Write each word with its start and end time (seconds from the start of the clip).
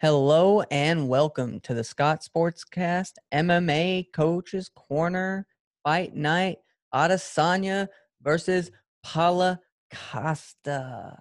Hello 0.00 0.62
and 0.70 1.08
welcome 1.08 1.58
to 1.58 1.74
the 1.74 1.82
Scott 1.82 2.22
Sportscast 2.22 3.14
MMA 3.34 4.12
Coaches 4.12 4.70
Corner 4.72 5.44
Fight 5.82 6.14
Night 6.14 6.58
Adesanya 6.94 7.88
versus 8.22 8.70
Paulo 9.02 9.58
Costa. 9.92 11.18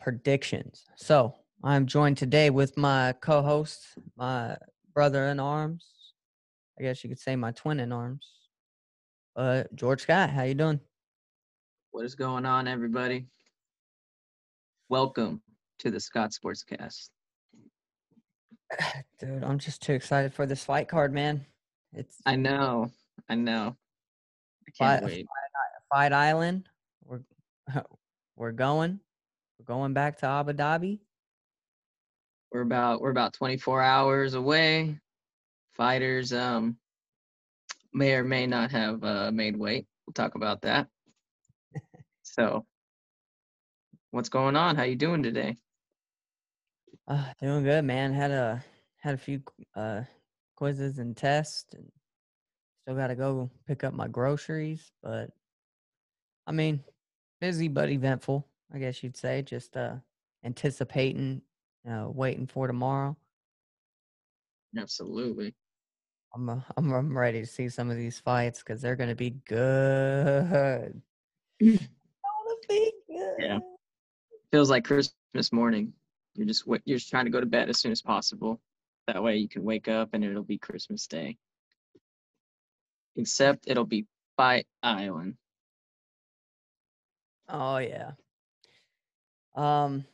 Predictions. 0.00 0.84
So 0.96 1.32
I'm 1.62 1.86
joined 1.86 2.16
today 2.16 2.50
with 2.50 2.76
my 2.76 3.14
co-host, 3.22 3.86
my 4.16 4.56
brother 4.92 5.28
in 5.28 5.38
arms. 5.38 5.86
I 6.76 6.82
guess 6.82 7.04
you 7.04 7.08
could 7.08 7.20
say 7.20 7.36
my 7.36 7.52
twin 7.52 7.78
in 7.78 7.92
arms. 7.92 8.28
Uh, 9.36 9.62
George 9.76 10.00
Scott, 10.02 10.30
how 10.30 10.42
you 10.42 10.54
doing? 10.54 10.80
What 11.92 12.04
is 12.04 12.16
going 12.16 12.46
on, 12.46 12.66
everybody? 12.66 13.28
Welcome 14.88 15.40
to 15.78 15.92
the 15.92 16.00
Scott 16.00 16.32
Sportscast. 16.32 17.10
Dude, 19.18 19.44
I'm 19.44 19.58
just 19.58 19.82
too 19.82 19.92
excited 19.92 20.32
for 20.32 20.46
this 20.46 20.64
fight 20.64 20.88
card, 20.88 21.12
man. 21.12 21.44
It's 21.92 22.16
I 22.26 22.36
know, 22.36 22.90
I 23.28 23.34
know. 23.34 23.76
I 24.66 24.70
can't 24.70 25.04
wait. 25.04 25.26
Fight 25.90 26.12
Island. 26.12 26.68
We're 27.04 27.20
we're 28.36 28.52
going. 28.52 29.00
We're 29.58 29.74
going 29.74 29.94
back 29.94 30.18
to 30.18 30.26
Abu 30.26 30.52
Dhabi. 30.52 31.00
We're 32.52 32.62
about 32.62 33.00
we're 33.00 33.10
about 33.10 33.32
24 33.34 33.82
hours 33.82 34.34
away. 34.34 34.98
Fighters 35.72 36.32
um 36.32 36.76
may 37.92 38.14
or 38.14 38.24
may 38.24 38.46
not 38.46 38.70
have 38.70 39.02
uh, 39.02 39.30
made 39.32 39.56
weight. 39.56 39.86
We'll 40.06 40.14
talk 40.14 40.34
about 40.34 40.62
that. 40.62 40.86
so, 42.22 42.64
what's 44.10 44.28
going 44.28 44.56
on? 44.56 44.76
How 44.76 44.84
you 44.84 44.96
doing 44.96 45.22
today? 45.22 45.56
Uh, 47.08 47.24
doing 47.40 47.64
good, 47.64 47.84
man. 47.86 48.12
Had 48.12 48.30
a 48.30 48.62
had 48.98 49.14
a 49.14 49.18
few 49.18 49.42
uh 49.74 50.02
quizzes 50.56 50.98
and 50.98 51.16
tests, 51.16 51.72
and 51.72 51.90
still 52.82 52.96
got 52.96 53.06
to 53.06 53.14
go 53.14 53.50
pick 53.66 53.82
up 53.82 53.94
my 53.94 54.06
groceries. 54.06 54.92
But 55.02 55.30
I 56.46 56.52
mean, 56.52 56.84
busy 57.40 57.68
but 57.68 57.88
eventful, 57.88 58.46
I 58.72 58.78
guess 58.78 59.02
you'd 59.02 59.16
say. 59.16 59.40
Just 59.40 59.74
uh 59.74 59.94
anticipating, 60.44 61.40
uh, 61.90 62.08
waiting 62.08 62.46
for 62.46 62.66
tomorrow. 62.66 63.16
Absolutely. 64.76 65.54
I'm 66.34 66.50
uh, 66.50 66.60
I'm 66.76 66.92
I'm 66.92 67.16
ready 67.16 67.40
to 67.40 67.46
see 67.46 67.70
some 67.70 67.88
of 67.88 67.96
these 67.96 68.20
fights 68.20 68.58
because 68.58 68.82
they're 68.82 68.96
gonna 68.96 69.14
be 69.14 69.30
good. 69.46 71.00
gonna 71.62 71.78
be 72.68 72.92
good. 73.08 73.36
Yeah. 73.38 73.58
Feels 74.52 74.68
like 74.68 74.84
Christmas 74.84 75.52
morning. 75.52 75.94
You're 76.34 76.46
just 76.46 76.64
you're 76.66 76.98
just 76.98 77.10
trying 77.10 77.24
to 77.24 77.30
go 77.30 77.40
to 77.40 77.46
bed 77.46 77.68
as 77.68 77.80
soon 77.80 77.92
as 77.92 78.02
possible. 78.02 78.60
That 79.06 79.22
way 79.22 79.38
you 79.38 79.48
can 79.48 79.64
wake 79.64 79.88
up 79.88 80.10
and 80.12 80.24
it'll 80.24 80.42
be 80.42 80.58
Christmas 80.58 81.06
Day. 81.06 81.36
Except 83.16 83.64
it'll 83.66 83.84
be 83.84 84.06
Fight 84.36 84.66
Island. 84.82 85.36
Oh 87.48 87.78
yeah. 87.78 88.12
Um, 89.54 90.04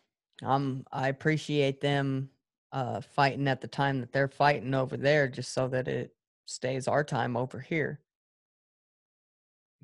um, 0.43 0.87
I 0.93 1.09
appreciate 1.09 1.81
them 1.81 2.31
uh 2.73 3.01
fighting 3.01 3.47
at 3.47 3.61
the 3.61 3.69
time 3.69 4.01
that 4.01 4.13
they're 4.13 4.29
fighting 4.29 4.75
over 4.75 4.97
there, 4.97 5.29
just 5.29 5.53
so 5.53 5.69
that 5.69 5.89
it 5.89 6.15
stays 6.47 6.89
our 6.89 7.05
time 7.05 7.37
over 7.37 7.61
here. 7.61 8.01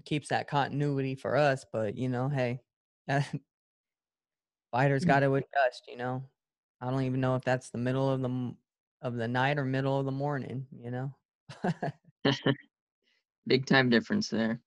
Keeps 0.05 0.29
that 0.29 0.49
continuity 0.49 1.15
for 1.15 1.37
us, 1.37 1.67
but 1.71 1.97
you 1.97 2.09
know, 2.09 2.29
hey, 2.29 2.61
fighters 4.73 5.05
Mm. 5.05 5.07
got 5.07 5.21
to 5.21 5.35
adjust. 5.35 5.85
You 5.89 5.97
know, 5.97 6.25
I 6.81 6.91
don't 6.91 7.03
even 7.03 7.21
know 7.21 7.37
if 7.37 7.45
that's 7.45 7.71
the 7.71 7.79
middle 7.79 8.11
of 8.11 8.21
the 8.23 8.55
of 9.03 9.15
the 9.17 9.29
night 9.29 9.59
or 9.59 9.65
middle 9.65 9.99
of 9.99 10.07
the 10.07 10.13
morning. 10.13 10.67
You 10.73 10.91
know. 10.91 11.15
Big 13.47 13.67
time 13.67 13.91
difference 13.91 14.29
there. 14.29 14.61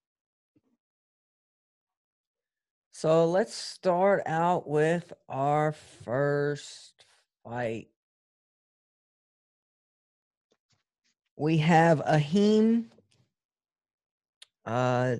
So 2.92 3.26
let's 3.28 3.54
start 3.54 4.22
out 4.26 4.68
with 4.68 5.12
our 5.28 5.72
first 5.72 7.04
fight. 7.42 7.88
We 11.36 11.58
have 11.58 12.00
Ahim 12.00 12.90
uh, 14.64 15.16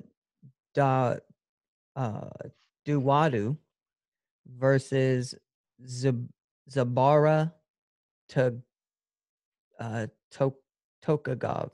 da, 0.74 1.16
uh, 1.96 2.30
Duwadu 2.86 3.58
versus 4.46 5.34
Zab- 5.86 6.28
Zabara 6.70 7.52
to, 8.30 8.54
uh, 9.78 10.06
to- 10.32 10.54
Tukhugov. 11.04 11.70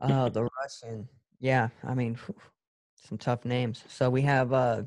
Uh, 0.00 0.28
the 0.28 0.48
Russian. 0.62 1.08
Yeah, 1.40 1.68
I 1.82 1.94
mean, 1.94 2.14
whew, 2.14 2.36
some 3.08 3.18
tough 3.18 3.44
names. 3.44 3.82
So 3.88 4.10
we 4.10 4.22
have 4.22 4.52
uh 4.52 4.82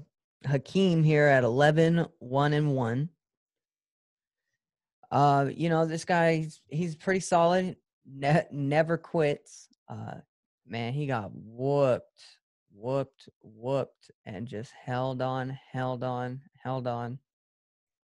Hakeem 0.46 1.03
here 1.03 1.25
at 1.25 1.44
11 1.44 2.06
1 2.20 2.53
and 2.53 2.74
1. 2.76 3.09
Uh 5.12 5.50
you 5.53 5.70
know, 5.70 5.86
this 5.86 6.06
guy 6.06 6.38
he's, 6.38 6.62
he's 6.68 6.96
pretty 6.96 7.20
solid. 7.20 7.76
Ne- 8.06 8.47
never 8.52 8.97
quits. 8.97 9.68
Uh 9.88 10.16
man, 10.68 10.94
he 10.94 11.08
got 11.08 11.31
whooped, 11.34 12.22
whooped, 12.79 13.29
whooped 13.41 14.12
and 14.25 14.47
just 14.47 14.72
held 14.72 15.22
on, 15.22 15.50
held 15.72 16.03
on, 16.03 16.41
held 16.57 16.88
on. 16.88 17.19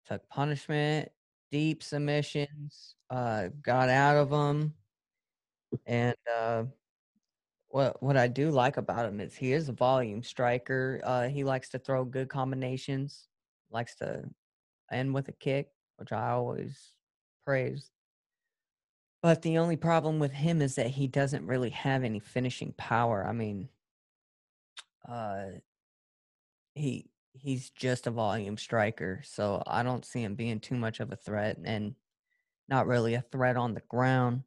Took 0.07 0.29
punishment, 0.29 1.11
deep 1.51 1.83
submissions, 1.83 2.97
uh 3.11 3.49
got 3.63 3.89
out 3.89 4.17
of 4.17 4.31
them. 4.31 4.75
And 5.87 6.17
uh 6.33 6.65
what 7.69 8.03
what 8.03 8.17
I 8.17 8.29
do 8.29 8.51
like 8.51 8.77
about 8.77 9.07
him 9.07 9.21
is 9.21 9.35
he 9.37 9.53
is 9.53 9.69
a 9.69 9.73
volume 9.73 10.23
striker. 10.23 11.01
Uh, 11.05 11.29
he 11.29 11.45
likes 11.45 11.69
to 11.71 11.79
throw 11.79 12.05
good 12.05 12.29
combinations, 12.29 13.29
likes 13.71 13.95
to 13.97 14.25
end 14.91 15.15
with 15.15 15.29
a 15.29 15.33
kick, 15.33 15.71
which 15.97 16.13
I 16.13 16.31
always 16.31 16.93
praise. 17.47 17.91
But 19.23 19.43
the 19.43 19.59
only 19.59 19.77
problem 19.77 20.19
with 20.19 20.33
him 20.33 20.63
is 20.63 20.75
that 20.77 20.89
he 20.89 21.07
doesn't 21.07 21.47
really 21.47 21.71
have 21.71 22.03
any 22.03 22.19
finishing 22.21 22.73
power. 22.77 23.25
I 23.25 23.33
mean, 23.33 23.69
uh, 25.09 25.47
he 26.75 27.11
he's 27.33 27.71
just 27.71 28.07
a 28.07 28.11
volume 28.11 28.57
striker, 28.57 29.21
so 29.25 29.63
I 29.67 29.83
don't 29.83 30.05
see 30.05 30.23
him 30.23 30.35
being 30.35 30.61
too 30.61 30.77
much 30.77 31.01
of 31.01 31.13
a 31.13 31.17
threat, 31.17 31.59
and 31.65 31.95
not 32.69 32.87
really 32.87 33.15
a 33.15 33.23
threat 33.33 33.57
on 33.57 33.75
the 33.75 33.83
ground. 33.89 34.43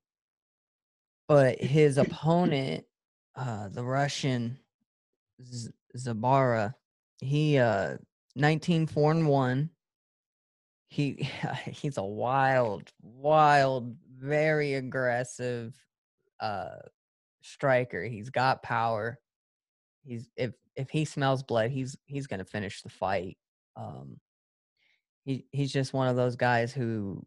But 1.27 1.59
his 1.59 1.97
opponent 1.97 2.85
uh 3.35 3.69
the 3.69 3.83
Russian 3.83 4.59
Z- 5.43 5.71
Zabara. 5.97 6.75
He 7.19 7.57
uh 7.57 7.97
19 8.35 8.87
4 8.87 9.11
and 9.11 9.27
1. 9.27 9.69
He 10.89 11.29
he's 11.65 11.97
a 11.97 12.03
wild, 12.03 12.91
wild, 13.01 13.95
very 14.17 14.75
aggressive 14.75 15.75
uh 16.39 16.77
striker. 17.41 18.03
He's 18.03 18.29
got 18.29 18.63
power. 18.63 19.19
He's 20.03 20.29
if 20.35 20.53
if 20.75 20.89
he 20.89 21.05
smells 21.05 21.43
blood, 21.43 21.71
he's 21.71 21.97
he's 22.05 22.27
to 22.27 22.45
finish 22.45 22.81
the 22.81 22.89
fight. 22.89 23.37
Um 23.75 24.19
he 25.25 25.45
he's 25.51 25.71
just 25.71 25.93
one 25.93 26.07
of 26.07 26.15
those 26.15 26.35
guys 26.35 26.73
who 26.73 27.25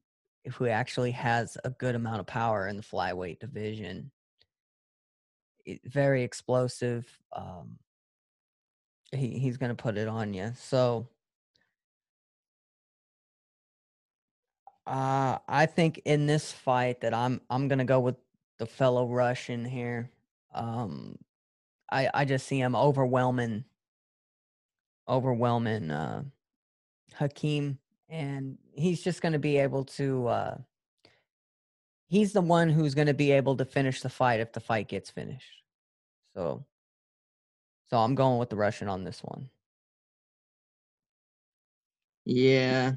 who 0.55 0.67
actually 0.67 1.11
has 1.13 1.57
a 1.65 1.71
good 1.71 1.95
amount 1.95 2.21
of 2.21 2.27
power 2.27 2.69
in 2.69 2.77
the 2.77 2.83
flyweight 2.83 3.41
division 3.41 4.11
it- 5.65 5.81
very 5.85 6.23
explosive. 6.23 7.07
Um, 7.33 7.79
he 9.13 9.39
he's 9.39 9.57
gonna 9.57 9.75
put 9.75 9.97
it 9.97 10.09
on 10.09 10.35
you. 10.35 10.53
So, 10.57 11.09
uh, 14.87 15.39
I 15.49 15.67
think 15.67 15.99
in 16.05 16.27
this 16.27 16.53
fight 16.53 17.01
that 17.01 17.15
I'm 17.15 17.41
I'm 17.51 17.69
gonna 17.69 17.84
go 17.84 18.01
with 18.01 18.17
the 18.59 18.67
fellow 18.67 19.09
Russian 19.09 19.65
here. 19.65 20.11
Um, 20.55 21.17
I 21.91 22.10
I 22.12 22.24
just 22.24 22.47
see 22.47 22.59
him 22.59 22.74
overwhelming, 22.77 23.65
overwhelming 25.09 25.91
uh, 25.91 26.24
Hakeem, 27.15 27.78
and 28.09 28.59
he's 28.72 29.03
just 29.03 29.22
gonna 29.22 29.38
be 29.38 29.59
able 29.59 29.84
to. 29.84 30.27
Uh, 30.28 30.59
he's 32.09 32.33
the 32.33 32.41
one 32.41 32.68
who's 32.68 32.94
gonna 32.94 33.15
be 33.15 33.33
able 33.33 33.56
to 33.56 33.65
finish 33.65 34.00
the 34.03 34.09
fight 34.09 34.41
if 34.41 34.53
the 34.53 34.60
fight 34.60 34.88
gets 34.88 35.10
finished. 35.10 35.62
So, 36.34 36.65
so 37.88 37.97
I'm 37.98 38.15
going 38.15 38.38
with 38.38 38.50
the 38.50 38.56
Russian 38.56 38.88
on 38.88 39.04
this 39.04 39.22
one. 39.22 39.48
Yeah. 42.24 42.92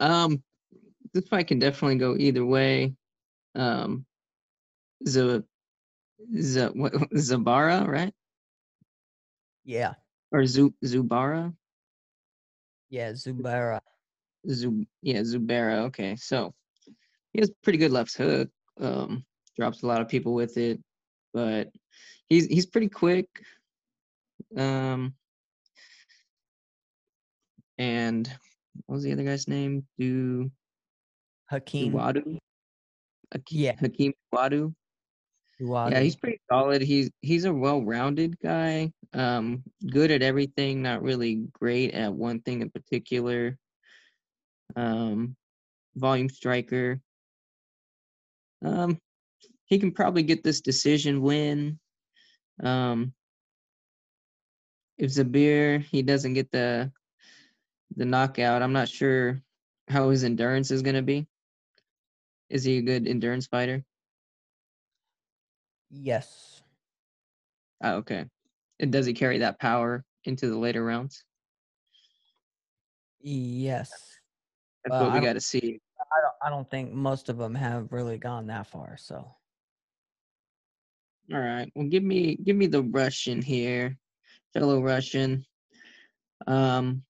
Um, 0.00 0.42
this 1.14 1.28
fight 1.28 1.48
can 1.48 1.58
definitely 1.58 1.96
go 1.96 2.16
either 2.16 2.44
way. 2.44 2.94
Um, 3.54 4.04
Z, 5.06 5.42
Z, 6.38 6.66
what, 6.74 6.92
Zabara, 7.14 7.86
right? 7.86 8.12
Yeah, 9.64 9.94
Or 10.32 10.44
Zu, 10.46 10.74
Zubara? 10.84 11.54
yeah, 12.88 13.12
Zubara. 13.12 13.80
Zub, 14.48 14.86
yeah, 15.02 15.20
Zubara. 15.20 15.84
Okay, 15.86 16.16
so 16.16 16.54
he 17.32 17.40
has 17.40 17.50
pretty 17.62 17.78
good 17.78 17.92
left 17.92 18.16
hook. 18.16 18.48
Um, 18.80 19.24
drops 19.56 19.82
a 19.82 19.86
lot 19.86 20.00
of 20.00 20.08
people 20.08 20.32
with 20.34 20.56
it, 20.56 20.80
but 21.34 21.70
he's 22.28 22.46
he's 22.46 22.66
pretty 22.66 22.88
quick. 22.88 23.28
Um, 24.56 25.14
and 27.78 28.26
what 28.86 28.96
was 28.96 29.04
the 29.04 29.12
other 29.12 29.24
guy's 29.24 29.46
name? 29.46 29.86
Do 29.98 30.50
Hakeem 31.50 31.92
Wadu? 31.92 32.38
Yeah. 33.50 33.76
Hakeem 33.78 34.14
Wadu. 34.34 34.74
Yeah, 35.92 36.00
he's 36.00 36.16
pretty 36.16 36.40
solid. 36.50 36.82
He's 36.82 37.10
he's 37.20 37.44
a 37.44 37.52
well-rounded 37.52 38.38
guy. 38.40 38.92
Um, 39.12 39.62
good 39.86 40.10
at 40.10 40.22
everything. 40.22 40.82
Not 40.82 41.02
really 41.02 41.46
great 41.52 41.92
at 41.94 42.12
one 42.12 42.40
thing 42.40 42.62
in 42.62 42.70
particular. 42.70 43.58
Um, 44.76 45.36
volume 45.96 46.28
striker. 46.28 47.00
Um, 48.64 48.98
he 49.66 49.78
can 49.78 49.92
probably 49.92 50.22
get 50.22 50.42
this 50.42 50.60
decision 50.60 51.22
win. 51.22 51.78
Um, 52.62 53.14
if 54.98 55.10
Zabir 55.10 55.82
he 55.82 56.02
doesn't 56.02 56.34
get 56.34 56.50
the 56.50 56.92
the 57.96 58.04
knockout, 58.04 58.62
I'm 58.62 58.72
not 58.72 58.88
sure 58.88 59.42
how 59.88 60.10
his 60.10 60.24
endurance 60.24 60.70
is 60.70 60.82
going 60.82 60.94
to 60.96 61.02
be. 61.02 61.26
Is 62.48 62.64
he 62.64 62.78
a 62.78 62.82
good 62.82 63.06
endurance 63.08 63.46
fighter? 63.46 63.84
Yes. 65.90 66.62
Oh, 67.82 67.96
okay. 67.96 68.26
And 68.78 68.92
does 68.92 69.06
he 69.06 69.12
carry 69.12 69.38
that 69.38 69.58
power 69.58 70.04
into 70.24 70.48
the 70.48 70.56
later 70.58 70.84
rounds? 70.84 71.24
Yes. 73.20 73.90
That's 74.84 74.92
Well, 74.92 75.10
what 75.10 75.14
we 75.14 75.26
got 75.26 75.34
to 75.34 75.40
see. 75.40 75.80
I 76.00 76.20
don't, 76.22 76.34
I 76.42 76.50
don't 76.50 76.70
think 76.70 76.92
most 76.92 77.28
of 77.28 77.36
them 77.36 77.54
have 77.54 77.92
really 77.92 78.18
gone 78.18 78.46
that 78.46 78.66
far. 78.66 78.96
So 78.96 79.34
All 81.32 81.38
right. 81.38 81.70
Well, 81.74 81.86
give 81.86 82.02
me 82.02 82.36
give 82.36 82.56
me 82.56 82.66
the 82.66 82.82
Russian 82.82 83.40
here, 83.40 83.96
fellow 84.52 84.82
Russian. 84.82 85.44
Um, 86.46 87.02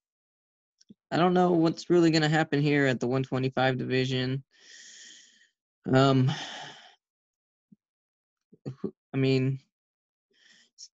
I 1.09 1.17
don't 1.17 1.33
know 1.33 1.51
what's 1.51 1.89
really 1.89 2.11
gonna 2.11 2.29
happen 2.29 2.61
here 2.61 2.85
at 2.85 2.99
the 2.99 3.07
125 3.07 3.77
division. 3.77 4.43
Um, 5.91 6.31
I 9.13 9.17
mean, 9.17 9.59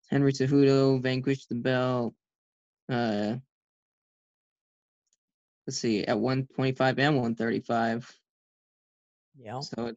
Henry 0.10 0.34
Cejudo 0.34 1.02
vanquished 1.02 1.50
the 1.50 1.56
belt. 1.56 2.14
Uh, 2.90 3.36
let's 5.66 5.78
see, 5.78 6.04
at 6.04 6.19
125 6.19 7.00
and 7.00 7.16
135. 7.16 8.19
yeah. 9.38 9.60
So 9.60 9.94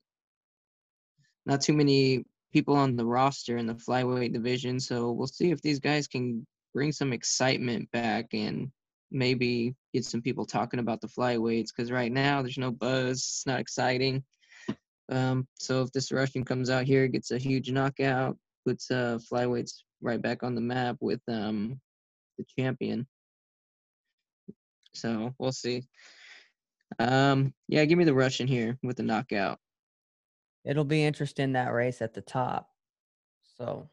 not 1.47 1.61
too 1.61 1.73
many 1.73 2.25
people 2.53 2.75
on 2.75 2.97
the 2.97 3.07
roster 3.07 3.57
in 3.57 3.67
the 3.67 3.75
flyweight 3.75 4.33
division. 4.33 4.81
So 4.81 5.13
we'll 5.13 5.27
see 5.27 5.51
if 5.51 5.63
these 5.63 5.79
guys 5.79 6.09
can 6.09 6.47
bring 6.75 6.93
some 6.93 7.13
excitement 7.13 7.91
back 7.91 8.27
and 8.33 8.71
maybe 9.11 9.75
get 9.93 10.05
some 10.05 10.23
people 10.23 10.47
talking 10.47 10.81
about 10.81 11.01
the 11.01 11.09
flyweights 11.09 11.69
because 11.75 11.91
right 11.91 12.13
now 12.13 12.43
there's 12.43 12.59
no 12.59 12.71
buzz. 12.71 13.19
It's 13.19 13.47
not 13.47 13.61
exciting. 13.61 14.25
Um, 15.11 15.47
so 15.59 15.83
if 15.83 15.93
this 15.93 16.13
Russian 16.13 16.45
comes 16.45 16.71
out 16.71 16.85
here, 16.85 17.09
gets 17.09 17.31
a 17.33 17.39
huge 17.39 17.71
knockout, 17.71 18.39
puts 18.65 18.91
uh, 18.91 19.19
flyweights 19.31 19.83
right 20.01 20.23
back 20.23 20.43
on 20.43 20.55
the 20.55 20.61
map 20.61 20.97
with 21.01 21.21
um, 21.29 21.81
the 22.39 22.45
champion. 22.59 23.07
So 24.95 25.35
we'll 25.39 25.53
see. 25.53 25.85
Um, 26.99 27.55
yeah, 27.69 27.85
give 27.85 27.99
me 27.99 28.05
the 28.05 28.15
Russian 28.15 28.47
here 28.47 28.79
with 28.83 28.97
the 28.97 29.03
knockout. 29.03 29.59
It'll 30.65 30.85
be 30.85 31.05
interesting 31.05 31.53
that 31.53 31.73
race 31.73 32.03
at 32.03 32.15
the 32.15 32.21
top. 32.21 32.69
So, 33.57 33.89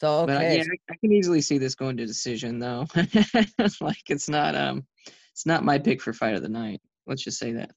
so 0.00 0.26
But 0.26 0.36
I- 0.36 0.44
okay. 0.44 0.56
yeah, 0.58 0.62
I, 0.62 0.92
I 0.92 0.96
can 0.96 1.12
easily 1.12 1.40
see 1.40 1.58
this 1.58 1.74
going 1.74 1.96
to 1.96 2.06
decision 2.06 2.58
though. 2.58 2.86
like 3.80 4.02
it's 4.08 4.28
not 4.28 4.54
um 4.54 4.86
it's 5.32 5.46
not 5.46 5.64
my 5.64 5.78
pick 5.78 6.00
for 6.00 6.12
fight 6.12 6.34
of 6.34 6.42
the 6.42 6.48
night. 6.48 6.80
Let's 7.06 7.22
just 7.24 7.38
say 7.38 7.52
that. 7.52 7.72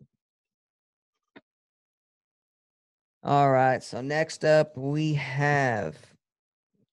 All 3.24 3.52
right. 3.52 3.84
So 3.84 4.02
next 4.02 4.46
up 4.46 4.78
we 4.78 5.14
have 5.16 5.96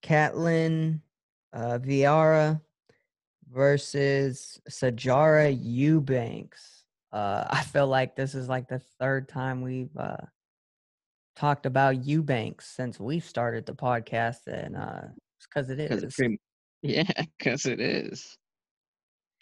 Catlin 0.03 1.01
uh, 1.53 1.79
Vieira 1.79 2.61
versus 3.51 4.61
Sijara 4.69 5.57
Eubanks. 5.61 6.85
Uh, 7.13 7.45
I 7.51 7.63
feel 7.63 7.87
like 7.87 8.17
this 8.17 8.35
is 8.35 8.49
like 8.49 8.69
the 8.69 8.81
third 8.99 9.29
time 9.29 9.63
we've 9.63 9.97
uh, 9.97 10.17
talked 11.37 11.67
about 11.67 12.05
Eubanks 12.05 12.67
since 12.67 12.99
we 12.99 13.21
started 13.21 13.67
the 13.67 13.75
podcast, 13.75 14.47
and 14.47 14.77
uh, 14.77 15.03
it's 15.39 15.47
because 15.47 15.71
it 15.71 15.77
Because 15.77 16.03
it's 16.03 16.17
pretty, 16.17 16.41
yeah, 16.83 17.25
because 17.39 17.67
it 17.67 17.81
is. 17.81 18.37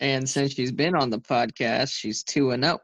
And 0.00 0.29
since 0.29 0.52
she's 0.55 0.73
been 0.73 0.96
on 0.96 1.11
the 1.11 1.20
podcast, 1.20 1.93
she's 1.93 2.23
two 2.23 2.50
and 2.50 2.64
oh. 2.64 2.81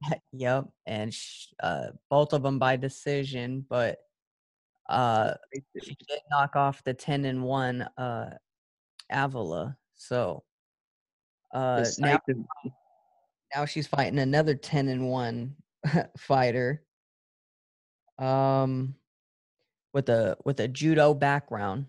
yep, 0.32 0.66
and 0.86 1.12
sh- 1.12 1.48
uh, 1.62 1.88
both 2.10 2.32
of 2.32 2.42
them 2.42 2.58
by 2.58 2.76
decision, 2.76 3.64
but 3.68 3.98
uh, 4.88 5.34
she 5.82 5.96
did 6.08 6.20
knock 6.30 6.56
off 6.56 6.84
the 6.84 6.94
ten 6.94 7.24
and 7.24 7.42
one 7.42 7.82
uh, 7.96 8.30
Avila. 9.10 9.76
So 9.94 10.44
uh, 11.54 11.84
now 11.98 12.20
now 13.54 13.64
she's 13.64 13.86
fighting 13.86 14.18
another 14.18 14.54
10 14.54 14.88
and 14.88 15.08
1 15.08 15.54
fighter. 16.18 16.82
Um 18.18 18.94
with 19.92 20.08
a 20.08 20.36
with 20.44 20.60
a 20.60 20.68
judo 20.68 21.14
background. 21.14 21.86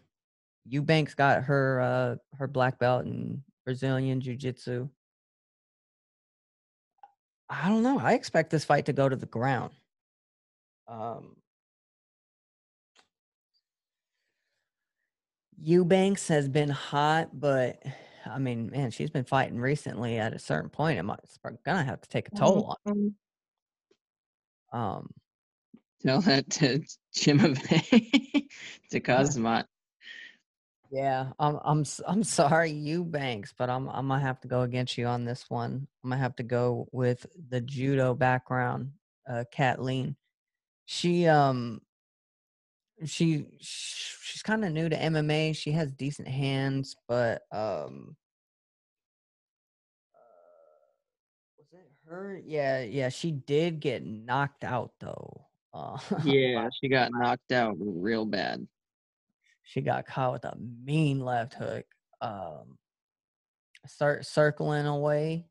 Eubanks 0.65 1.13
got 1.13 1.44
her 1.44 1.81
uh 1.81 2.38
her 2.38 2.48
black 2.48 2.80
belt 2.80 3.06
in 3.06 3.44
brazilian 3.65 4.21
jiu-jitsu 4.21 4.88
i 7.49 7.69
don't 7.69 7.83
know 7.83 7.99
i 7.99 8.13
expect 8.13 8.49
this 8.49 8.65
fight 8.65 8.85
to 8.85 8.94
go 8.94 9.07
to 9.07 9.15
the 9.15 9.25
ground. 9.25 9.71
Um 10.88 11.35
eubanks 15.59 16.27
has 16.27 16.47
been 16.47 16.69
hot 16.69 17.29
but 17.33 17.81
i 18.25 18.38
mean 18.38 18.69
man 18.69 18.91
she's 18.91 19.09
been 19.09 19.23
fighting 19.23 19.59
recently 19.59 20.17
at 20.19 20.33
a 20.33 20.39
certain 20.39 20.69
point 20.69 20.99
it's 21.23 21.39
gonna 21.65 21.83
have 21.83 21.99
to 21.99 22.09
take 22.09 22.27
a 22.27 22.31
toll 22.35 22.77
on 22.85 23.15
Um, 24.71 24.80
um 24.80 25.09
Tell 26.01 26.21
that 26.21 26.47
to 26.51 26.83
Chimaev 27.16 27.57
to 28.92 28.99
Khamzat. 28.99 29.66
Yeah, 30.91 31.31
I'm 31.39 31.59
I'm 31.63 31.85
I'm 32.07 32.23
sorry, 32.23 32.71
Eubanks, 32.71 33.53
but 33.57 33.69
I'm 33.69 33.87
I'm 33.89 34.07
gonna 34.07 34.21
have 34.21 34.39
to 34.41 34.47
go 34.47 34.61
against 34.61 34.97
you 34.97 35.06
on 35.07 35.25
this 35.25 35.49
one. 35.49 35.87
I'm 36.03 36.09
gonna 36.09 36.21
have 36.21 36.35
to 36.37 36.44
go 36.44 36.87
with 36.91 37.25
the 37.49 37.61
judo 37.61 38.13
background, 38.13 38.91
uh, 39.29 39.44
Kathleen. 39.51 40.15
She 40.85 41.27
um 41.27 41.81
she 43.06 43.47
she's 43.59 44.41
kind 44.44 44.63
of 44.65 44.71
new 44.71 44.89
to 44.89 44.95
MMA. 44.95 45.56
She 45.56 45.71
has 45.71 45.91
decent 45.91 46.27
hands, 46.27 46.95
but 47.07 47.44
um 47.51 48.15
uh, 50.15 50.19
was 51.57 51.67
it 51.73 51.91
her? 52.07 52.39
Yeah, 52.45 52.81
yeah, 52.81 53.09
she 53.09 53.31
did 53.31 53.79
get 53.79 54.06
knocked 54.06 54.63
out 54.63 54.91
though. 54.99 55.45
Uh, 55.73 55.97
Yeah, 56.23 56.69
she 56.81 56.87
got 56.89 57.11
knocked 57.11 57.51
out 57.51 57.75
real 57.79 58.25
bad. 58.25 58.67
She 59.68 59.81
got 59.81 60.06
caught 60.06 60.31
with 60.31 60.45
a 60.45 60.56
mean 60.57 61.19
left 61.19 61.54
hook. 61.54 61.86
Um, 62.21 62.78
start 63.86 64.26
circling 64.26 64.86
away 64.86 65.45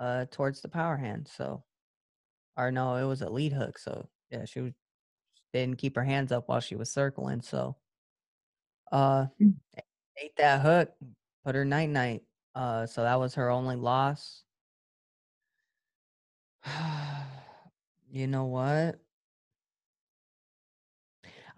uh 0.00 0.26
towards 0.30 0.60
the 0.60 0.68
power 0.68 0.96
hand. 0.96 1.28
So, 1.28 1.64
or 2.56 2.72
no, 2.72 2.96
it 2.96 3.04
was 3.04 3.22
a 3.22 3.30
lead 3.30 3.52
hook. 3.52 3.78
So 3.78 4.08
yeah, 4.30 4.44
she 4.44 4.60
was 4.60 4.72
didn't 5.52 5.78
keep 5.78 5.96
her 5.96 6.04
hands 6.04 6.32
up 6.32 6.48
while 6.48 6.60
she 6.60 6.76
was 6.76 6.90
circling. 6.90 7.42
So, 7.42 7.76
uh, 8.92 9.26
Mm. 9.40 9.54
ate 10.16 10.36
that 10.36 10.62
hook, 10.62 10.90
put 11.44 11.54
her 11.54 11.64
night 11.64 11.90
night. 11.90 12.22
Uh, 12.54 12.86
so 12.86 13.02
that 13.02 13.20
was 13.20 13.34
her 13.36 13.50
only 13.50 13.76
loss. 13.76 14.44
you 18.10 18.26
know 18.26 18.44
what? 18.46 19.00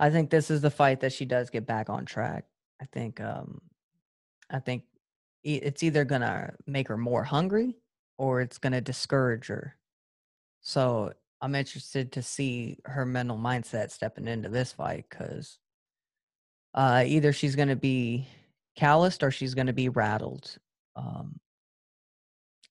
I 0.02 0.10
think 0.10 0.30
this 0.30 0.50
is 0.50 0.60
the 0.62 0.70
fight 0.70 1.00
that 1.02 1.12
she 1.12 1.24
does 1.24 1.48
get 1.48 1.64
back 1.64 1.88
on 1.88 2.04
track. 2.06 2.46
I 2.82 2.86
think 2.86 3.20
um 3.20 3.60
I 4.50 4.58
think 4.58 4.84
it's 5.44 5.82
either 5.84 6.04
going 6.04 6.22
to 6.22 6.54
make 6.66 6.88
her 6.88 6.96
more 6.98 7.24
hungry 7.24 7.76
or 8.18 8.40
it's 8.42 8.58
going 8.58 8.74
to 8.74 8.80
discourage 8.80 9.48
her. 9.48 9.76
So, 10.62 11.12
I'm 11.42 11.56
interested 11.56 12.12
to 12.12 12.22
see 12.22 12.78
her 12.86 13.04
mental 13.06 13.38
mindset 13.38 13.90
stepping 13.90 14.28
into 14.28 14.48
this 14.50 14.72
fight 14.72 15.10
cuz 15.10 15.58
uh 16.74 17.04
either 17.06 17.32
she's 17.32 17.56
going 17.56 17.68
to 17.68 17.76
be 17.76 18.26
calloused 18.76 19.22
or 19.22 19.30
she's 19.30 19.54
going 19.54 19.68
to 19.68 19.72
be 19.72 19.88
rattled. 19.90 20.58
Um 20.96 21.40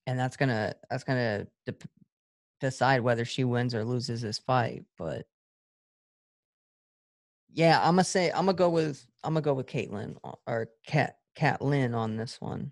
and 0.08 0.20
that's 0.20 0.38
gonna 0.38 0.76
that's 0.90 1.04
gonna 1.04 1.48
dep 1.66 1.84
decide 2.62 3.02
whether 3.02 3.26
she 3.26 3.44
wins 3.46 3.76
or 3.76 3.86
loses 3.86 4.22
this 4.22 4.40
fight. 4.40 4.86
But 4.98 5.28
yeah, 7.53 7.79
I'm 7.79 7.93
gonna 7.93 8.03
say 8.03 8.31
I'm 8.31 8.46
gonna 8.46 8.53
go 8.53 8.70
with 8.70 9.05
I'm 9.24 9.34
gonna 9.34 9.41
go 9.41 9.53
with 9.53 9.67
Caitlin 9.67 10.17
or 10.48 10.70
Cat 10.86 11.17
Cat 11.36 11.62
Lynn 11.62 11.93
on 11.93 12.17
this 12.17 12.39
one. 12.39 12.72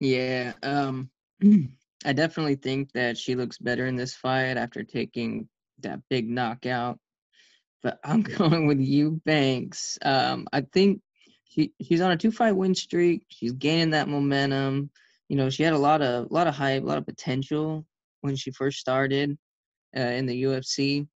Yeah, 0.00 0.52
um, 0.62 1.10
I 2.04 2.12
definitely 2.12 2.56
think 2.56 2.92
that 2.92 3.16
she 3.16 3.34
looks 3.34 3.58
better 3.58 3.86
in 3.86 3.96
this 3.96 4.14
fight 4.14 4.56
after 4.56 4.82
taking 4.82 5.48
that 5.80 6.00
big 6.10 6.28
knockout. 6.28 6.98
But 7.82 7.98
I'm 8.04 8.22
going 8.22 8.66
with 8.66 8.80
Eubanks. 8.80 9.98
Um, 10.02 10.46
I 10.52 10.62
think 10.62 11.02
she 11.44 11.72
she's 11.82 12.00
on 12.00 12.12
a 12.12 12.16
two 12.16 12.32
fight 12.32 12.56
win 12.56 12.74
streak. 12.74 13.24
She's 13.28 13.52
gaining 13.52 13.90
that 13.90 14.08
momentum. 14.08 14.90
You 15.28 15.36
know, 15.36 15.50
she 15.50 15.62
had 15.62 15.72
a 15.72 15.78
lot 15.78 16.02
of 16.02 16.30
a 16.30 16.34
lot 16.34 16.46
of 16.46 16.54
hype, 16.54 16.82
a 16.82 16.86
lot 16.86 16.98
of 16.98 17.06
potential 17.06 17.84
when 18.20 18.36
she 18.36 18.52
first 18.52 18.78
started 18.78 19.36
uh, 19.96 20.00
in 20.00 20.26
the 20.26 20.44
UFC. 20.44 21.08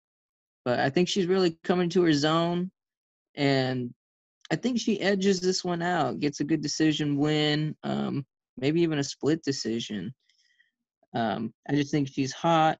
But 0.65 0.79
I 0.79 0.89
think 0.89 1.07
she's 1.07 1.27
really 1.27 1.57
coming 1.63 1.89
to 1.91 2.03
her 2.03 2.13
zone, 2.13 2.71
and 3.35 3.93
I 4.51 4.55
think 4.55 4.79
she 4.79 4.99
edges 4.99 5.39
this 5.39 5.63
one 5.63 5.81
out, 5.81 6.19
gets 6.19 6.39
a 6.39 6.43
good 6.43 6.61
decision 6.61 7.17
win, 7.17 7.75
um, 7.83 8.25
maybe 8.57 8.81
even 8.81 8.99
a 8.99 9.03
split 9.03 9.43
decision. 9.43 10.13
Um, 11.13 11.53
I 11.69 11.75
just 11.75 11.91
think 11.91 12.09
she's 12.09 12.33
hot. 12.33 12.77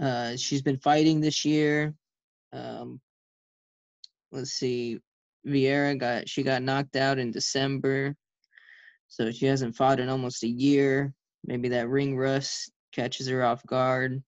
Uh, 0.00 0.36
she's 0.36 0.62
been 0.62 0.78
fighting 0.78 1.20
this 1.20 1.44
year. 1.44 1.94
Um, 2.52 3.00
let's 4.32 4.52
see, 4.52 4.98
Vieira 5.46 5.98
got 5.98 6.28
she 6.28 6.42
got 6.42 6.62
knocked 6.62 6.96
out 6.96 7.18
in 7.18 7.30
December, 7.30 8.16
so 9.08 9.30
she 9.30 9.46
hasn't 9.46 9.76
fought 9.76 10.00
in 10.00 10.08
almost 10.08 10.42
a 10.42 10.48
year. 10.48 11.14
Maybe 11.44 11.68
that 11.70 11.88
ring 11.88 12.16
rust 12.16 12.70
catches 12.92 13.28
her 13.28 13.44
off 13.44 13.64
guard. 13.66 14.22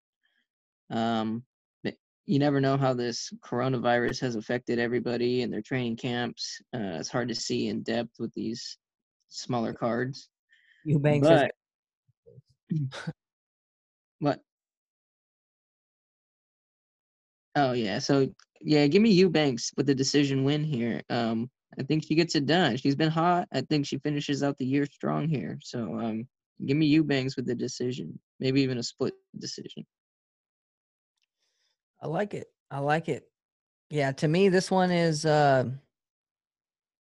Um, 0.91 1.45
you 2.33 2.39
never 2.39 2.63
know 2.63 2.79
how 2.79 2.95
this 2.95 3.31
coronavirus 3.45 4.19
has 4.21 4.37
affected 4.37 4.79
everybody 4.79 5.43
in 5.43 5.51
their 5.51 5.61
training 5.61 5.97
camps. 5.97 6.63
Uh, 6.75 6.97
it's 6.99 7.11
hard 7.11 7.29
to 7.29 7.35
see 7.35 7.69
in 7.69 7.83
depth 7.83 8.19
with 8.19 8.33
these 8.33 8.79
smaller 9.29 9.75
cards. 9.75 10.31
Eubanks 10.87 11.29
is 11.29 11.43
But 12.71 12.95
what? 14.21 14.41
Oh 17.55 17.73
yeah, 17.73 17.99
so 17.99 18.27
yeah, 18.63 18.87
give 18.87 19.03
me 19.03 19.11
Eubanks 19.11 19.71
with 19.77 19.85
the 19.85 19.95
decision 19.95 20.43
win 20.43 20.65
here. 20.65 21.03
Um, 21.11 21.51
I 21.79 21.83
think 21.83 22.03
she 22.03 22.15
gets 22.15 22.35
it 22.35 22.47
done. 22.47 22.79
She's 22.79 22.97
been 22.97 23.11
hot. 23.11 23.47
I 23.53 23.61
think 23.61 23.85
she 23.85 23.99
finishes 23.99 24.43
out 24.43 24.57
the 24.57 24.65
year 24.65 24.87
strong 24.87 25.29
here. 25.29 25.59
So 25.63 25.99
um, 25.99 26.27
give 26.65 26.79
me 26.79 26.87
Eubanks 26.87 27.37
with 27.37 27.45
the 27.45 27.55
decision, 27.55 28.19
maybe 28.41 28.63
even 28.63 28.79
a 28.79 28.83
split 28.83 29.13
decision. 29.39 29.85
I 32.03 32.09
like 32.09 32.35
it. 32.35 32.49
I 32.71 32.81
like 32.81 33.09
it. 33.09 33.25
Yeah, 33.89 34.13
to 34.13 34.29
me, 34.29 34.49
this 34.49 34.71
one 34.71 34.91
is 34.91 35.25
uh, 35.25 35.65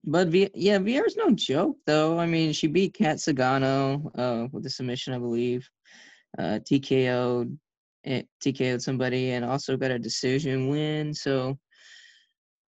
But 0.05 0.29
v- 0.29 0.51
yeah, 0.55 0.79
Vieira's 0.79 1.17
no 1.17 1.31
joke 1.31 1.79
though. 1.87 2.19
I 2.19 2.27
mean, 2.27 2.53
she 2.53 2.67
beat 2.67 2.95
Cat 2.95 3.17
Zingano 3.17 4.11
uh, 4.19 4.49
with 4.53 4.63
the 4.65 4.71
submission, 4.71 5.15
I 5.15 5.19
believe. 5.19 5.69
Uh, 6.39 6.59
TKO'd 6.63 7.59
it, 8.05 8.29
TKO'd 8.43 8.83
somebody, 8.83 9.31
and 9.33 9.45
also 9.45 9.77
got 9.77 9.91
a 9.91 9.99
decision 9.99 10.69
win. 10.69 11.13
So, 11.15 11.59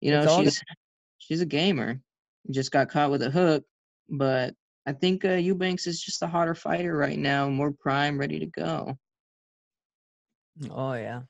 you 0.01 0.11
know, 0.13 0.23
It's 0.23 0.33
all 0.33 0.39
good. 0.43 0.53
she's 0.53 0.63
she's 1.19 1.41
a 1.41 1.47
gamer. 1.47 2.01
Just 2.51 2.71
got 2.73 2.89
caught 2.91 3.11
with 3.11 3.23
a 3.23 3.31
hook, 3.31 3.65
but 4.09 4.55
I 4.87 4.93
think 4.93 5.25
uh, 5.25 5.33
Eubanks 5.33 5.87
is 5.87 6.01
just 6.01 6.23
a 6.23 6.27
hotter 6.27 6.55
fighter 6.55 6.97
right 6.97 7.19
now, 7.19 7.49
more 7.49 7.71
prime, 7.73 8.19
ready 8.19 8.39
to 8.41 8.47
go. 8.47 8.97
oh 10.71 10.95
yeah. 10.95 11.23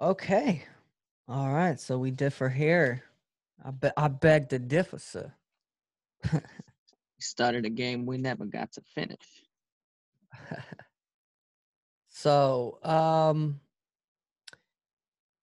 Okay. 0.00 0.62
All 1.28 1.52
right. 1.52 1.80
So 1.80 1.98
we 1.98 2.10
differ 2.10 2.48
here. 2.48 3.02
I 3.64 3.70
be- 3.70 3.96
I 3.96 4.08
beg 4.08 4.50
to 4.50 4.58
differ, 4.58 4.98
sir. 4.98 5.32
Started 7.18 7.64
a 7.64 7.70
game 7.70 8.04
we 8.04 8.18
never 8.18 8.44
got 8.44 8.72
to 8.72 8.82
finish. 8.82 9.44
so 12.10 12.78
um, 12.82 13.58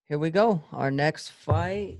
here 0.08 0.20
we 0.20 0.30
go. 0.30 0.62
Our 0.72 0.92
next 0.92 1.30
fight. 1.30 1.98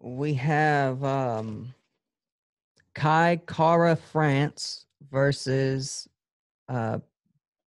We 0.00 0.34
have 0.34 1.02
um, 1.02 1.74
Kai 2.94 3.40
Kara 3.48 3.96
France 3.96 4.86
versus 5.10 6.08
uh, 6.68 6.98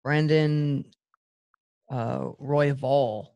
Brendan 0.03 0.85
uh, 1.91 2.21
Royval. 2.41 3.29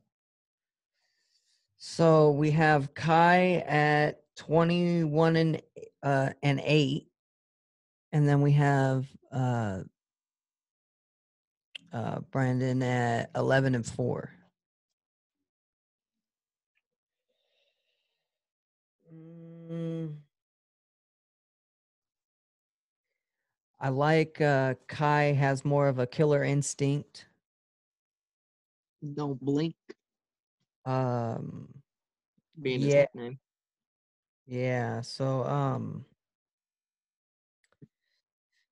So 1.79 2.33
we 2.33 2.51
have 2.53 2.95
Kai 2.95 3.65
at 3.67 4.23
21 4.37 5.37
and 5.37 5.63
uh, 6.03 6.31
and 6.43 6.61
8 6.65 7.09
and 8.13 8.29
then 8.29 8.41
we 8.41 8.53
have 8.53 9.07
uh 9.33 9.81
uh 11.93 12.21
Brandon 12.31 12.83
at 12.83 13.31
11 13.35 13.75
and 13.75 13.87
4. 13.87 14.31
I 23.81 23.91
like 23.91 24.41
uh 24.41 24.75
Kai 24.89 25.33
has 25.33 25.65
more 25.65 25.89
of 25.89 25.99
a 25.99 26.07
killer 26.07 26.43
instinct. 26.45 27.27
Don't 29.15 29.39
blink, 29.41 29.77
Um 30.85 31.83
being 32.61 32.81
his 32.83 32.95
yeah, 32.95 33.01
nickname. 33.03 33.39
yeah. 34.47 35.01
So 35.03 35.45
um 35.45 36.05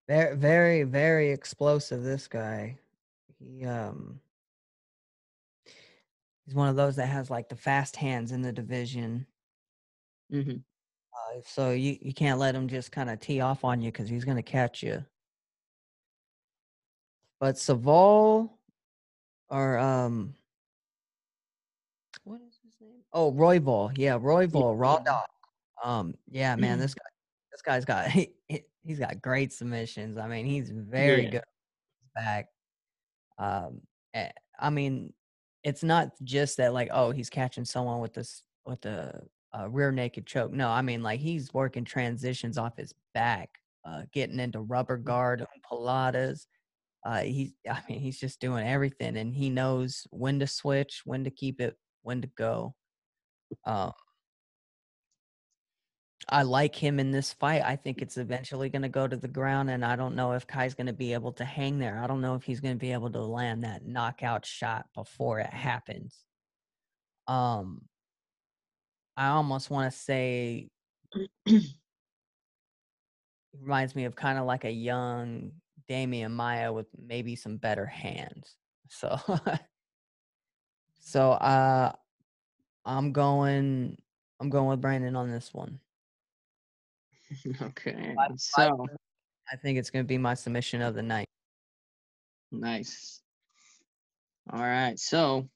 very 0.08 0.36
very 0.36 0.82
very 0.84 1.30
explosive 1.30 2.02
this 2.02 2.26
guy. 2.28 2.78
He 3.38 3.64
um 3.64 4.20
he's 6.44 6.54
one 6.54 6.68
of 6.68 6.76
those 6.76 6.96
that 6.96 7.06
has 7.08 7.30
like 7.30 7.48
the 7.48 7.56
fast 7.56 7.96
hands 7.96 8.32
in 8.32 8.42
the 8.42 8.52
division. 8.52 9.26
hmm 10.30 10.56
Uh, 11.26 11.40
so 11.44 11.70
you, 11.72 11.96
you 12.00 12.12
can't 12.14 12.38
let 12.38 12.54
him 12.54 12.68
just 12.68 12.92
kind 12.92 13.10
of 13.10 13.20
tee 13.20 13.40
off 13.40 13.64
on 13.64 13.80
you 13.80 13.90
because 13.90 14.08
he's 14.08 14.24
going 14.24 14.36
to 14.36 14.42
catch 14.42 14.82
you. 14.82 15.04
But 17.40 17.58
Saval 17.58 18.50
or 19.48 19.78
um, 19.78 20.34
what 22.24 22.40
is 22.40 22.58
his 22.64 22.74
name? 22.80 23.02
Oh, 23.12 23.32
Royval. 23.32 23.92
Yeah, 23.96 24.18
Royval. 24.18 24.78
Raw 24.78 24.96
Yeah. 24.98 25.04
dog. 25.04 25.24
Um, 25.84 26.14
yeah, 26.30 26.56
man, 26.56 26.78
this 26.78 26.94
guy, 26.94 27.04
this 27.52 27.62
guy's 27.62 27.84
got 27.84 28.06
he, 28.10 28.32
he- 28.48 28.64
he's 28.82 28.98
got 28.98 29.20
great 29.20 29.52
submissions. 29.52 30.16
I 30.16 30.26
mean, 30.28 30.46
he's 30.46 30.70
very 30.70 31.24
Yeah. 31.24 31.30
good 31.30 31.44
back. 32.14 32.46
Um, 33.38 33.82
eh, 34.14 34.30
I 34.58 34.70
mean, 34.70 35.12
it's 35.62 35.82
not 35.82 36.12
just 36.24 36.56
that 36.56 36.72
like, 36.72 36.88
oh, 36.92 37.10
he's 37.10 37.28
catching 37.28 37.64
someone 37.64 38.00
with 38.00 38.14
this 38.14 38.42
with 38.64 38.80
the 38.80 39.20
uh, 39.58 39.68
rear 39.68 39.92
naked 39.92 40.26
choke. 40.26 40.52
No, 40.52 40.68
I 40.68 40.82
mean 40.82 41.02
like 41.02 41.20
he's 41.20 41.52
working 41.54 41.84
transitions 41.84 42.58
off 42.58 42.76
his 42.76 42.92
back, 43.14 43.50
uh, 43.84 44.02
getting 44.12 44.40
into 44.40 44.60
rubber 44.60 44.96
guard, 44.96 45.44
paladas. 45.70 46.46
Uh, 47.04 47.20
he's, 47.20 47.52
I 47.70 47.80
mean, 47.88 48.00
he's 48.00 48.18
just 48.18 48.40
doing 48.40 48.66
everything, 48.66 49.16
and 49.16 49.34
he 49.34 49.50
knows 49.50 50.06
when 50.10 50.40
to 50.40 50.46
switch, 50.46 51.02
when 51.04 51.24
to 51.24 51.30
keep 51.30 51.60
it, 51.60 51.76
when 52.02 52.22
to 52.22 52.28
go. 52.36 52.74
Um, 53.64 53.92
I 56.28 56.42
like 56.42 56.74
him 56.74 56.98
in 56.98 57.12
this 57.12 57.32
fight. 57.32 57.62
I 57.64 57.76
think 57.76 58.02
it's 58.02 58.16
eventually 58.16 58.68
going 58.68 58.82
to 58.82 58.88
go 58.88 59.06
to 59.06 59.16
the 59.16 59.28
ground, 59.28 59.70
and 59.70 59.84
I 59.84 59.94
don't 59.94 60.16
know 60.16 60.32
if 60.32 60.46
Kai's 60.46 60.74
going 60.74 60.88
to 60.88 60.92
be 60.92 61.12
able 61.12 61.32
to 61.34 61.44
hang 61.44 61.78
there. 61.78 61.98
I 62.02 62.08
don't 62.08 62.20
know 62.20 62.34
if 62.34 62.42
he's 62.42 62.60
going 62.60 62.74
to 62.74 62.80
be 62.80 62.92
able 62.92 63.10
to 63.12 63.20
land 63.22 63.62
that 63.62 63.86
knockout 63.86 64.44
shot 64.44 64.86
before 64.94 65.38
it 65.38 65.52
happens. 65.52 66.18
Um, 67.28 67.82
I 69.16 69.28
almost 69.28 69.70
want 69.70 69.90
to 69.90 69.98
say 69.98 70.68
reminds 73.60 73.96
me 73.96 74.04
of 74.04 74.14
kind 74.14 74.38
of 74.38 74.44
like 74.44 74.64
a 74.64 74.70
young 74.70 75.52
Demian 75.88 76.32
Maia 76.32 76.72
with 76.72 76.86
maybe 76.98 77.34
some 77.36 77.56
better 77.56 77.86
hands. 77.86 78.56
So, 78.88 79.18
so 81.00 81.32
uh, 81.32 81.92
I'm 82.84 83.12
going. 83.12 83.96
I'm 84.38 84.50
going 84.50 84.66
with 84.66 84.82
Brandon 84.82 85.16
on 85.16 85.30
this 85.30 85.54
one. 85.54 85.80
okay, 87.62 88.14
I- 88.18 88.28
so 88.36 88.86
I 89.50 89.56
think 89.56 89.78
it's 89.78 89.88
going 89.88 90.04
to 90.04 90.08
be 90.08 90.18
my 90.18 90.34
submission 90.34 90.82
of 90.82 90.94
the 90.94 91.02
night. 91.02 91.28
nice. 92.52 93.22
All 94.52 94.60
right, 94.60 94.98
so 94.98 95.48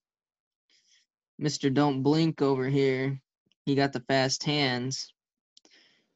Mr. 1.40 1.72
Don't 1.72 2.02
Blink 2.02 2.40
over 2.40 2.68
here 2.68 3.20
he 3.66 3.74
got 3.74 3.92
the 3.92 4.00
fast 4.00 4.44
hands, 4.44 5.12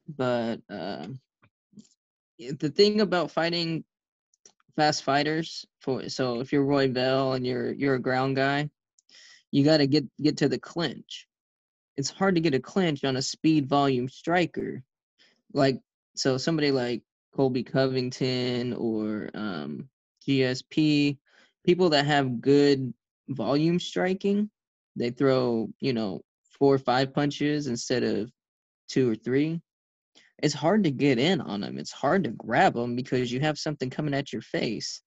but 0.08 0.60
uh, 0.70 1.06
the 2.38 2.70
thing 2.70 3.00
about 3.00 3.30
fighting 3.30 3.84
fast 4.76 5.04
fighters 5.04 5.64
for 5.80 6.08
so 6.08 6.40
if 6.40 6.52
you're 6.52 6.64
Royval 6.64 7.36
and 7.36 7.46
you're 7.46 7.72
you're 7.72 7.94
a 7.94 8.00
ground 8.00 8.36
guy, 8.36 8.68
you 9.50 9.64
got 9.64 9.78
to 9.78 9.86
get 9.86 10.04
get 10.20 10.38
to 10.38 10.48
the 10.48 10.58
clinch. 10.58 11.26
It's 11.96 12.10
hard 12.10 12.34
to 12.34 12.40
get 12.40 12.54
a 12.54 12.60
clinch 12.60 13.04
on 13.04 13.16
a 13.16 13.22
speed 13.22 13.68
volume 13.68 14.08
striker, 14.08 14.82
like 15.52 15.80
so 16.16 16.38
somebody 16.38 16.72
like 16.72 17.02
Colby 17.34 17.62
Covington 17.62 18.72
or 18.72 19.30
um, 19.34 19.88
GSP, 20.26 21.18
people 21.64 21.90
that 21.90 22.06
have 22.06 22.40
good 22.40 22.92
volume 23.28 23.78
striking. 23.78 24.50
They 24.96 25.10
throw 25.10 25.68
you 25.80 25.92
know 25.92 26.24
four 26.58 26.75
or 26.75 26.78
five 26.78 27.14
punches 27.14 27.66
instead 27.66 28.02
of 28.02 28.30
two 28.88 29.11
or 29.11 29.14
three 29.14 29.61
it's 30.42 30.54
hard 30.54 30.84
to 30.84 30.90
get 30.90 31.18
in 31.18 31.40
on 31.40 31.61
them. 31.61 31.78
It's 31.78 31.92
hard 31.92 32.25
to 32.25 32.30
grab 32.30 32.75
them 32.75 32.96
because 32.96 33.32
you 33.32 33.40
have 33.40 33.58
something 33.58 33.90
coming 33.90 34.14
at 34.14 34.32
your 34.32 34.42
face. 34.42 35.02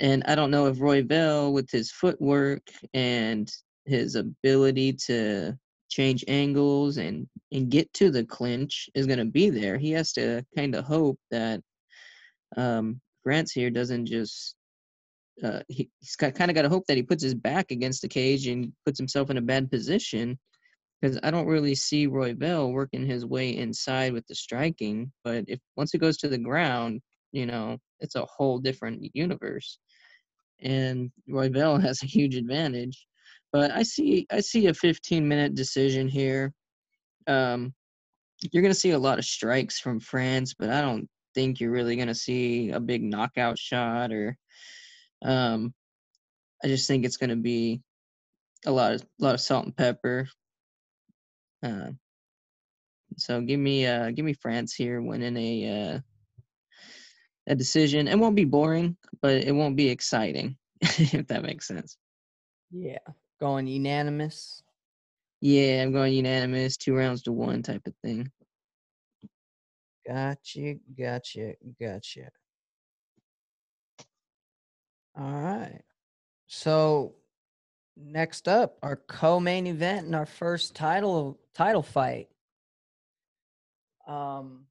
And 0.00 0.22
I 0.26 0.34
don't 0.34 0.50
know 0.50 0.66
if 0.66 0.78
Royval, 0.78 1.52
with 1.52 1.70
his 1.70 1.90
footwork 1.90 2.62
and 2.94 3.50
his 3.84 4.14
ability 4.14 4.94
to 5.06 5.56
change 5.88 6.24
angles 6.28 6.98
and 6.98 7.26
and 7.52 7.68
get 7.68 7.92
to 7.94 8.10
the 8.10 8.24
clinch 8.24 8.88
is 8.94 9.06
going 9.06 9.18
to 9.18 9.24
be 9.24 9.50
there. 9.50 9.76
He 9.76 9.90
has 9.92 10.12
to 10.12 10.44
kind 10.56 10.74
of 10.74 10.84
hope 10.84 11.18
that 11.30 11.60
um, 12.56 13.00
Grants 13.24 13.52
here 13.52 13.70
doesn't 13.70 14.06
just 14.06 14.54
uh, 15.42 15.60
he, 15.68 15.90
he's 16.00 16.16
kind 16.16 16.50
of 16.50 16.54
got 16.54 16.62
to 16.62 16.68
hope 16.68 16.86
that 16.86 16.96
he 16.96 17.02
puts 17.02 17.22
his 17.22 17.34
back 17.34 17.70
against 17.70 18.02
the 18.02 18.08
cage 18.08 18.46
and 18.46 18.72
puts 18.84 18.98
himself 18.98 19.30
in 19.30 19.38
a 19.38 19.42
bad 19.42 19.70
position 19.70 20.38
because 21.00 21.18
I 21.22 21.30
don't 21.30 21.46
really 21.46 21.74
see 21.74 22.06
Royval 22.06 22.72
working 22.72 23.06
his 23.06 23.24
way 23.24 23.56
inside 23.56 24.12
with 24.12 24.26
the 24.26 24.34
striking. 24.34 25.10
But 25.24 25.44
if 25.48 25.60
once 25.76 25.94
it 25.94 25.98
goes 25.98 26.18
to 26.18 26.28
the 26.28 26.38
ground, 26.38 27.00
you 27.32 27.46
know, 27.46 27.78
it's 28.00 28.16
a 28.16 28.26
whole 28.26 28.58
different 28.58 29.08
universe. 29.14 29.78
And 30.60 31.10
Royval 31.28 31.82
has 31.82 32.02
a 32.02 32.06
huge 32.06 32.34
advantage. 32.34 33.06
But 33.52 33.70
I 33.72 33.82
see 33.82 34.26
I 34.30 34.40
see 34.40 34.66
a 34.66 34.74
15 34.74 35.26
minute 35.26 35.54
decision 35.54 36.08
here. 36.08 36.52
Um, 37.26 37.74
you're 38.52 38.62
gonna 38.62 38.74
see 38.74 38.92
a 38.92 38.98
lot 38.98 39.18
of 39.18 39.24
strikes 39.24 39.78
from 39.80 40.00
France, 40.00 40.54
but 40.58 40.70
I 40.70 40.80
don't 40.80 41.08
think 41.34 41.60
you're 41.60 41.70
really 41.70 41.96
gonna 41.96 42.14
see 42.14 42.70
a 42.70 42.80
big 42.80 43.02
knockout 43.02 43.58
shot 43.58 44.12
or 44.12 44.36
um 45.22 45.72
I 46.64 46.68
just 46.68 46.86
think 46.86 47.04
it's 47.04 47.16
gonna 47.16 47.36
be 47.36 47.80
a 48.66 48.70
lot 48.70 48.92
of 48.94 49.02
a 49.02 49.24
lot 49.24 49.34
of 49.34 49.40
salt 49.40 49.66
and 49.66 49.76
pepper, 49.76 50.28
uh, 51.62 51.90
so 53.16 53.40
give 53.40 53.60
me 53.60 53.86
uh 53.86 54.10
give 54.10 54.24
me 54.24 54.32
France 54.32 54.74
here 54.74 55.00
winning 55.02 55.36
a 55.36 55.94
uh, 55.94 56.00
a 57.48 57.54
decision. 57.54 58.08
It 58.08 58.18
won't 58.18 58.36
be 58.36 58.44
boring, 58.44 58.96
but 59.20 59.32
it 59.32 59.52
won't 59.52 59.76
be 59.76 59.88
exciting, 59.88 60.56
if 60.80 61.26
that 61.26 61.42
makes 61.42 61.66
sense. 61.66 61.96
Yeah, 62.70 62.98
going 63.40 63.66
unanimous. 63.66 64.62
Yeah, 65.40 65.82
I'm 65.82 65.92
going 65.92 66.12
unanimous, 66.12 66.76
two 66.76 66.94
rounds 66.94 67.22
to 67.22 67.32
one 67.32 67.62
type 67.62 67.82
of 67.86 67.94
thing. 68.04 68.30
Gotcha, 70.06 70.76
gotcha, 70.96 71.54
gotcha. 71.80 72.30
All 75.18 75.24
right. 75.30 75.82
So 76.46 77.14
next 77.96 78.48
up, 78.48 78.78
our 78.82 78.96
co-main 78.96 79.66
event 79.66 80.06
and 80.06 80.14
our 80.14 80.26
first 80.26 80.74
title 80.74 81.39
title 81.54 81.82
fight. 81.82 82.28
Um, 84.06 84.66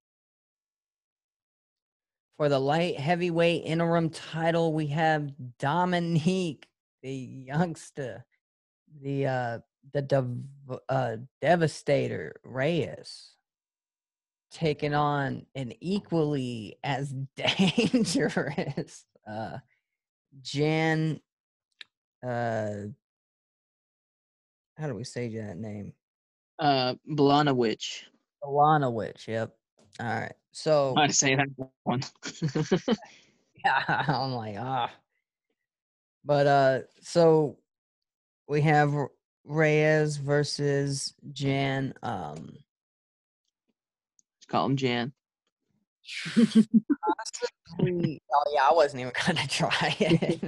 for 2.37 2.49
the 2.49 2.59
light 2.59 2.99
heavyweight 2.99 3.63
interim 3.65 4.09
title, 4.09 4.73
we 4.73 4.87
have 4.87 5.31
Dominick, 5.59 6.67
the 7.01 7.13
youngster, 7.13 8.25
the 9.01 9.27
uh, 9.27 9.59
the 9.93 10.01
dev- 10.01 10.37
uh, 10.89 11.17
devastator 11.41 12.39
Reyes, 12.43 13.35
taking 14.51 14.93
on 14.93 15.45
an 15.55 15.73
equally 15.81 16.77
as 16.83 17.13
dangerous 17.35 19.05
uh, 19.27 19.57
Jan 20.41 21.19
uh 22.25 22.73
how 24.77 24.87
do 24.87 24.95
we 24.95 25.03
say 25.03 25.27
that 25.35 25.57
name? 25.57 25.93
Uh, 26.59 26.95
Blachowicz. 27.09 28.03
Blachowicz. 28.43 29.27
Yep. 29.27 29.55
All 29.99 30.05
right. 30.07 30.33
So 30.51 30.93
I 30.97 31.07
say 31.07 31.35
that 31.35 31.47
one. 31.83 32.01
yeah, 33.63 33.83
I'm 34.07 34.33
like 34.33 34.55
ah. 34.57 34.91
But 36.25 36.47
uh, 36.47 36.79
so 37.01 37.57
we 38.47 38.61
have 38.61 38.93
Reyes 39.45 40.17
versus 40.17 41.13
Jan. 41.31 41.93
Um, 42.03 42.57
call 44.49 44.65
him 44.65 44.75
Jan. 44.75 45.13
possibly, 47.77 48.21
oh 48.33 48.43
yeah, 48.53 48.67
I 48.69 48.73
wasn't 48.73 49.01
even 49.01 49.13
gonna 49.25 49.47
try 49.47 49.95
it. 49.99 50.43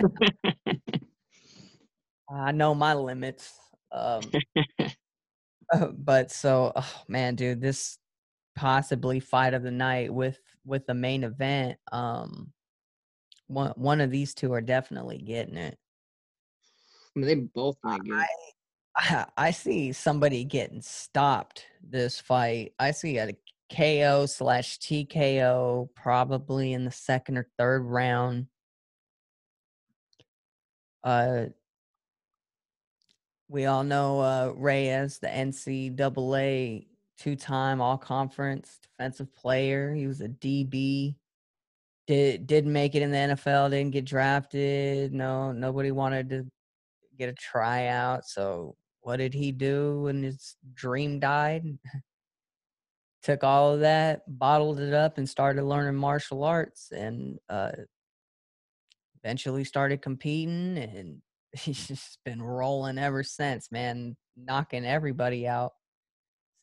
I 2.30 2.52
know 2.52 2.76
my 2.76 2.94
limits. 2.94 3.54
Um, 3.92 4.22
uh, 5.72 5.88
but 5.98 6.32
so, 6.32 6.72
oh, 6.76 7.02
man, 7.08 7.36
dude, 7.36 7.62
this 7.62 7.98
possibly 8.56 9.20
fight 9.20 9.54
of 9.54 9.64
the 9.64 9.72
night 9.72 10.14
with 10.14 10.40
with 10.66 10.86
the 10.86 10.94
main 10.94 11.24
event. 11.24 11.78
Um, 11.92 12.52
one 13.48 13.74
one 13.76 14.02
of 14.02 14.12
these 14.12 14.34
two 14.34 14.54
are 14.54 14.62
definitely 14.62 15.18
getting 15.18 15.58
it. 15.58 15.78
I 17.16 17.20
mean, 17.20 17.28
they 17.28 17.36
both 17.36 17.78
might 17.84 18.04
get. 18.04 18.28
I, 18.96 19.26
I 19.38 19.52
see 19.52 19.92
somebody 19.92 20.44
getting 20.44 20.82
stopped 20.82 21.66
this 21.88 22.20
fight. 22.20 22.74
I 22.80 22.92
see 22.92 23.18
a 23.18 23.36
KO 23.74 24.26
slash 24.26 24.80
TKO 24.80 25.90
probably 25.96 26.74
in 26.74 26.86
the 26.86 26.92
second 26.92 27.38
or 27.38 27.48
third 27.58 27.84
round. 27.84 28.48
Uh, 31.04 31.46
we 33.52 33.66
all 33.66 33.84
know 33.84 34.22
uh, 34.22 34.54
Reyes, 34.56 35.20
the 35.20 35.28
NCAA 35.28 36.88
two-time 37.18 37.82
All-Conference 37.82 38.80
defensive 38.82 39.34
player. 39.36 39.94
He 39.94 40.08
was 40.08 40.22
a 40.22 40.30
DB. 40.30 41.16
Did 42.08 42.48
didn't 42.48 42.72
make 42.72 42.96
it 42.96 43.02
in 43.02 43.12
the 43.12 43.18
NFL. 43.18 43.72
Didn't 43.72 43.92
get 43.92 44.06
drafted. 44.06 45.14
No, 45.14 45.52
nobody 45.52 45.92
wanted 45.92 46.30
to 46.30 46.46
get 47.20 47.28
a 47.28 47.34
tryout. 47.34 48.26
So 48.26 48.76
what 49.02 49.18
did 49.18 49.34
he 49.34 49.52
do 49.52 50.04
when 50.04 50.24
his 50.24 50.56
dream 50.74 51.20
died? 51.20 51.78
Took 53.24 53.44
all 53.44 53.74
of 53.74 53.82
that, 53.82 54.22
bottled 54.40 54.80
it 54.80 54.94
up, 54.94 55.18
and 55.18 55.30
started 55.30 55.64
learning 55.64 55.96
martial 55.96 56.44
arts, 56.44 56.92
and 56.92 57.38
uh, 57.50 57.72
eventually 59.22 59.66
started 59.66 60.02
competing 60.02 60.78
and 60.78 61.22
he's 61.60 61.88
just 61.88 62.20
been 62.24 62.42
rolling 62.42 62.98
ever 62.98 63.24
since, 63.24 63.72
man, 63.72 64.16
knocking 64.38 64.86
everybody 64.86 65.48
out. 65.48 65.74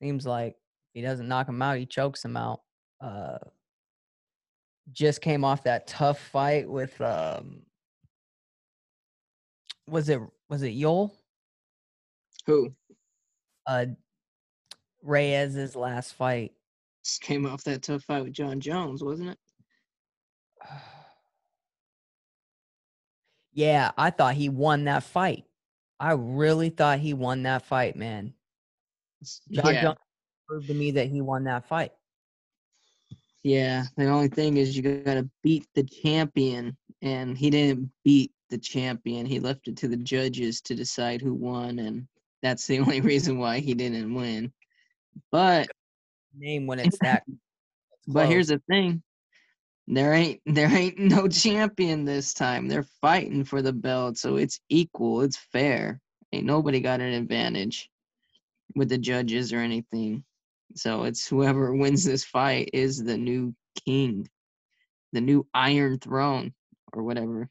Seems 0.03 0.27
like 0.27 0.57
he 0.95 1.03
doesn't 1.03 1.29
knock 1.29 1.49
him 1.49 1.61
out, 1.61 1.79
he 1.79 1.87
chokes 1.87 2.25
him 2.25 2.37
out. 2.37 2.61
Uh, 3.01 3.39
just 4.93 5.21
came 5.21 5.45
off 5.45 5.65
that 5.65 5.87
tough 5.87 6.19
fight 6.19 6.69
with 6.69 6.99
um, 7.01 7.63
was 9.87 10.09
it 10.09 10.21
was 10.49 10.63
it 10.63 10.75
Yoel? 10.75 11.11
Who? 12.47 12.73
Uh, 13.67 13.87
Reyes's 15.03 15.77
last 15.77 16.15
fight. 16.15 16.53
Just 17.05 17.21
came 17.21 17.45
off 17.45 17.65
that 17.65 17.83
tough 17.83 18.03
fight 18.05 18.25
with 18.25 18.33
Jon 18.33 18.61
Jones, 18.61 19.03
wasn't 19.03 19.31
it? 19.31 19.39
Yeah, 23.59 23.91
I 23.99 24.11
thought 24.11 24.35
he 24.35 24.49
won 24.49 24.85
that 24.85 25.03
fight. 25.03 25.45
I 25.99 26.13
really 26.13 26.69
thought 26.69 27.01
he 27.01 27.13
won 27.13 27.43
that 27.43 27.65
fight, 27.67 27.97
man. 27.97 28.33
Jon 29.51 29.75
yeah. 29.75 29.83
Jones 29.83 29.99
proved 30.47 30.69
to 30.69 30.75
me 30.75 30.93
that 30.93 31.09
he 31.09 31.21
won 31.23 31.43
that 31.43 31.67
fight. 31.67 31.91
Yeah, 33.43 33.83
the 33.97 34.07
only 34.07 34.29
thing 34.29 34.59
is 34.59 34.77
you 34.77 34.85
got 34.85 35.15
to 35.15 35.29
beat 35.43 35.67
the 35.75 35.83
champion, 35.83 36.77
and 37.03 37.37
he 37.37 37.51
didn't 37.51 37.91
beat 38.05 38.31
the 38.49 38.59
champion. 38.59 39.27
He 39.27 39.41
left 39.41 39.67
it 39.67 39.77
to 39.79 39.89
the 39.89 39.97
judges 39.97 40.61
to 40.61 40.77
decide 40.77 41.21
who 41.21 41.35
won, 41.35 41.81
and 41.81 42.07
that's 42.45 42.65
the 42.69 42.79
only 42.79 43.01
reason 43.01 43.41
why 43.41 43.59
he 43.59 43.75
didn't 43.75 44.15
win. 44.15 44.53
But 45.33 45.69
name 46.33 46.69
when 46.69 46.79
it's 46.79 46.99
that. 47.01 47.25
but 48.07 48.29
here's 48.29 48.47
the 48.49 48.63
thing: 48.71 49.03
there 49.89 50.15
ain't 50.15 50.43
there 50.47 50.73
ain't 50.75 51.01
no 51.01 51.29
champion 51.29 52.07
this 52.07 52.35
time. 52.35 52.69
They're 52.69 52.85
fighting 53.03 53.45
for 53.45 53.63
the 53.63 53.75
belt, 53.75 54.19
so 54.19 54.37
it's 54.37 54.61
equal. 54.71 55.23
It's 55.23 55.39
fair. 55.39 56.01
Ain't 56.33 56.47
nobody 56.47 56.81
got 56.81 57.01
an 57.03 57.15
advantage. 57.15 57.91
with 58.77 58.91
the 58.91 58.99
judges 58.99 59.53
or 59.53 59.61
anything. 59.61 60.25
So 60.77 61.05
it's 61.05 61.29
whoever 61.29 61.75
wins 61.77 62.05
this 62.05 62.25
fight 62.25 62.71
is 62.75 63.05
the 63.05 63.19
new 63.19 63.55
king, 63.87 64.29
the 65.13 65.21
new 65.23 65.47
Iron 65.55 65.99
Throne 65.99 66.55
or 66.95 67.05
whatever. 67.05 67.51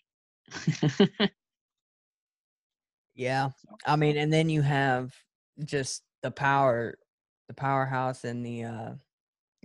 Yeah. 3.15 3.52
I 3.86 3.97
mean, 3.97 4.17
and 4.17 4.32
then 4.34 4.50
you 4.50 4.62
have 4.62 5.15
just 5.65 6.04
the 6.23 6.32
power, 6.32 6.95
the 7.47 7.54
powerhouse 7.54 8.23
and 8.26 8.45
the 8.45 8.65
uh 8.65 8.91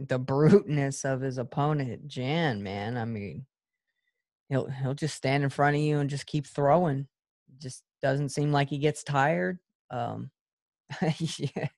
the 0.09 0.19
bruteness 0.19 1.05
of 1.05 1.21
his 1.21 1.39
opponent, 1.39 2.07
Jan, 2.07 2.63
man. 2.63 2.97
I 2.97 3.05
mean, 3.05 3.47
he'll 4.49 4.67
he'll 4.67 4.95
just 4.95 5.17
stand 5.17 5.43
in 5.43 5.51
front 5.51 5.77
of 5.77 5.83
you 5.83 5.99
and 5.99 6.11
just 6.11 6.27
keep 6.27 6.47
throwing. 6.47 7.07
Just 7.59 7.83
doesn't 8.03 8.31
seem 8.31 8.53
like 8.53 8.69
he 8.69 8.79
gets 8.79 9.03
tired. 9.03 9.59
Um 9.91 10.31
yeah. 11.19 11.69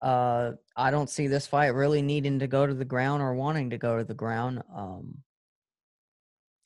Uh 0.00 0.52
I 0.76 0.90
don't 0.90 1.10
see 1.10 1.26
this 1.26 1.46
fight 1.46 1.68
really 1.68 2.02
needing 2.02 2.38
to 2.40 2.46
go 2.46 2.66
to 2.66 2.74
the 2.74 2.84
ground 2.84 3.22
or 3.22 3.34
wanting 3.34 3.70
to 3.70 3.78
go 3.78 3.98
to 3.98 4.04
the 4.04 4.14
ground. 4.14 4.62
Um 4.74 5.18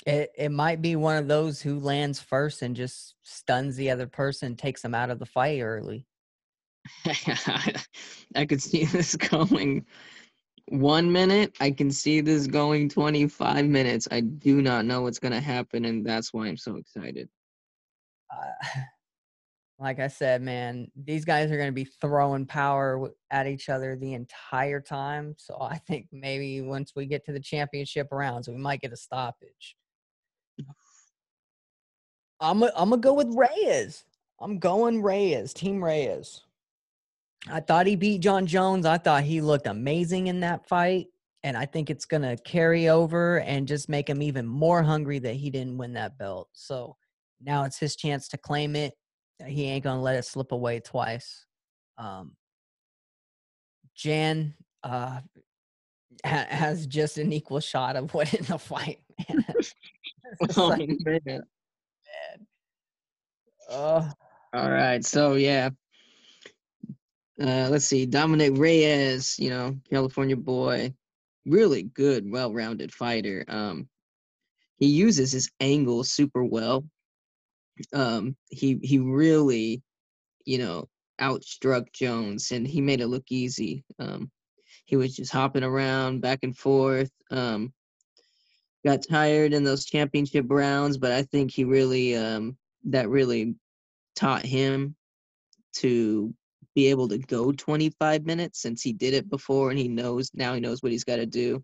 it 0.07 0.31
it 0.37 0.51
might 0.51 0.83
be 0.83 0.97
one 0.97 1.16
of 1.16 1.29
those 1.29 1.61
who 1.61 1.81
lands 1.81 2.21
first 2.21 2.62
and 2.62 2.77
just 2.77 3.14
stuns 3.23 3.77
the 3.77 3.90
other 3.90 4.07
person, 4.07 4.57
takes 4.57 4.83
them 4.83 4.94
out 4.94 5.11
of 5.11 5.18
the 5.18 5.27
fight 5.27 5.61
early. 5.61 6.07
I 8.35 8.47
could 8.47 8.62
see 8.62 8.85
this 8.85 9.16
going 9.31 9.87
one 10.71 11.11
minute. 11.11 11.57
I 11.61 11.71
can 11.71 11.91
see 11.91 12.21
this 12.21 12.47
going 12.47 12.89
25 12.89 13.67
minutes. 13.67 14.09
I 14.11 14.21
do 14.21 14.63
not 14.63 14.85
know 14.85 15.03
what's 15.03 15.19
going 15.19 15.33
to 15.33 15.41
happen, 15.41 15.85
and 15.85 16.05
that's 16.05 16.33
why 16.33 16.47
I'm 16.47 16.57
so 16.57 16.77
excited. 16.77 17.29
Uh, 18.33 18.81
like 19.79 20.01
I 20.01 20.09
said, 20.09 20.43
man, 20.43 20.91
these 20.97 21.25
guys 21.25 21.51
are 21.51 21.57
going 21.57 21.69
to 21.69 21.73
be 21.73 21.85
throwing 21.85 22.47
power 22.47 23.11
at 23.31 23.47
each 23.47 23.69
other 23.69 23.97
the 23.97 24.15
entire 24.15 24.81
time. 24.81 25.35
So 25.39 25.59
I 25.61 25.79
think 25.79 26.07
maybe 26.13 26.61
once 26.61 26.93
we 26.97 27.07
get 27.07 27.25
to 27.27 27.33
the 27.33 27.41
championship 27.41 28.09
rounds, 28.11 28.49
we 28.49 28.57
might 28.57 28.81
get 28.81 28.93
a 28.93 28.97
stoppage. 28.97 29.77
I'm 32.41 32.63
i 32.63 32.71
I'm 32.77 32.91
gonna 32.91 32.99
go 32.99 33.15
with 33.15 33.35
Reyes. 33.35 34.05
I'm 34.41 34.59
going 34.59 35.03
Reyes, 35.03 35.53
Team 35.53 35.83
Reyes. 35.83 36.43
I 37.51 37.61
thought 37.61 37.87
he 37.87 37.97
beat 37.97 38.21
Jon 38.21 38.47
Jones. 38.47 38.87
I 38.87 38.99
thought 38.99 39.23
he 39.23 39.41
looked 39.41 39.67
amazing 39.67 40.27
in 40.27 40.41
that 40.41 40.69
fight. 40.69 41.07
And 41.45 41.57
I 41.57 41.67
think 41.67 41.89
it's 41.89 42.05
going 42.05 42.23
to 42.23 42.37
carry 42.45 42.89
over 42.89 43.41
and 43.41 43.69
just 43.69 43.89
make 43.89 44.09
him 44.09 44.23
even 44.23 44.47
more 44.47 44.83
hungry 44.83 45.19
that 45.21 45.35
he 45.35 45.51
didn't 45.51 45.79
win 45.79 45.93
that 45.95 46.19
belt. 46.19 46.49
So 46.53 46.97
now 47.41 47.65
it's 47.65 47.79
his 47.79 47.95
chance 47.97 48.29
to 48.29 48.39
claim 48.39 48.75
it. 48.75 48.95
He 49.47 49.67
ain't 49.67 49.85
going 49.85 49.97
to 49.97 50.03
let 50.03 50.17
it 50.17 50.25
slip 50.25 50.51
away 50.51 50.81
twice. 50.81 51.47
Um, 51.97 52.35
Jan 53.95 54.55
uh, 54.83 55.21
ha- 56.25 56.47
has 56.49 56.87
just 56.87 57.19
an 57.19 57.33
equal 57.33 57.61
shot 57.61 57.95
of 57.97 58.13
winning 58.15 58.43
the 58.49 58.59
fight. 58.59 58.99
Man. 59.29 59.45
Oh, 60.59 60.67
like, 60.67 60.87
man. 60.87 61.21
man. 61.25 61.43
Oh, 63.71 64.11
All 64.53 64.71
right, 64.71 65.03
so 65.03 65.35
yeah. 65.35 65.71
Uh, 67.40 67.68
let's 67.70 67.85
see, 67.85 68.05
Dominick 68.05 68.57
Reyes, 68.57 69.37
you 69.38 69.51
know, 69.51 69.77
California 69.88 70.37
boy, 70.37 70.92
really 71.46 71.85
good, 71.85 72.31
well-rounded 72.31 72.92
fighter. 72.92 73.44
Um, 73.46 73.88
he 74.79 74.87
uses 74.87 75.31
his 75.31 75.51
angle 75.61 76.03
super 76.03 76.44
well. 76.44 76.85
Um, 77.92 78.37
he 78.51 78.81
he 78.83 78.98
really, 78.98 79.83
you 80.44 80.59
know, 80.59 80.88
outstruck 81.20 81.92
Jones, 81.92 82.51
and 82.51 82.66
he 82.66 82.81
made 82.81 83.01
it 83.01 83.07
look 83.07 83.31
easy. 83.31 83.85
Um, 84.01 84.31
he 84.85 84.96
was 84.96 85.14
just 85.14 85.33
hopping 85.33 85.62
around 85.62 86.20
back 86.20 86.40
and 86.42 86.57
forth. 86.57 87.11
Um, 87.31 87.72
got 88.85 89.07
tired 89.09 89.53
in 89.53 89.62
those 89.62 89.85
championship 89.85 90.46
rounds, 90.48 90.96
but 90.96 91.12
I 91.12 91.22
think 91.22 91.53
he 91.53 91.64
really, 91.64 92.16
um, 92.16 92.57
that 92.85 93.09
really 93.09 93.55
taught 94.16 94.44
him 94.44 94.96
to 95.74 96.35
be 96.75 96.87
able 96.89 97.09
to 97.09 97.19
go 97.19 97.53
25 97.53 98.25
minutes 98.25 98.61
since 98.63 98.83
he 98.83 98.93
did 98.93 99.15
it 99.15 99.29
before 99.29 99.71
and 99.71 99.79
he 99.79 99.89
knows 99.89 100.31
now 100.35 100.55
he 100.55 100.61
knows 100.61 100.83
what 100.83 100.93
he's 100.93 101.05
got 101.05 101.17
to 101.17 101.27
do. 101.27 101.63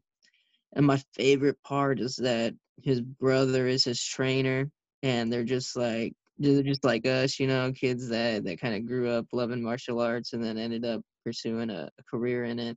And 0.75 0.87
my 0.87 1.01
favorite 1.15 1.63
part 1.63 2.01
is 2.01 2.17
that 2.17 2.55
his 2.83 3.01
brother 3.01 3.67
is 3.67 3.85
his 3.85 4.03
trainer 4.03 4.71
and 5.03 5.33
they're 5.33 5.45
just 5.45 5.77
like 5.77 6.15
they're 6.39 6.63
just 6.63 6.85
like 6.85 7.07
us, 7.07 7.39
you 7.39 7.47
know, 7.47 7.73
kids 7.73 8.09
that 8.09 8.45
that 8.45 8.61
kind 8.61 8.75
of 8.75 8.87
grew 8.87 9.09
up 9.11 9.27
loving 9.33 9.63
martial 9.63 10.01
arts 10.01 10.33
and 10.33 10.43
then 10.43 10.59
ended 10.59 10.85
up 10.85 11.03
pursuing 11.25 11.71
a, 11.71 11.89
a 11.99 12.03
career 12.11 12.45
in 12.45 12.59
it. 12.59 12.77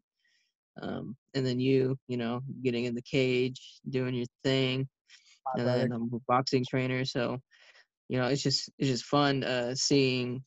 Um, 0.79 1.15
and 1.33 1.45
then 1.45 1.59
you, 1.59 1.97
you 2.07 2.17
know, 2.17 2.41
getting 2.63 2.85
in 2.85 2.93
the 2.93 3.01
cage, 3.01 3.79
doing 3.89 4.13
your 4.13 4.27
thing, 4.43 4.87
my 5.45 5.53
and 5.55 5.63
brother. 5.63 5.79
then 5.81 5.91
I'm 5.91 6.13
a 6.13 6.19
boxing 6.27 6.63
trainer, 6.69 7.03
so 7.03 7.39
you 8.09 8.19
know, 8.19 8.27
it's 8.27 8.43
just 8.43 8.69
it's 8.77 8.89
just 8.89 9.05
fun 9.05 9.43
uh, 9.43 9.73
seeing 9.75 10.43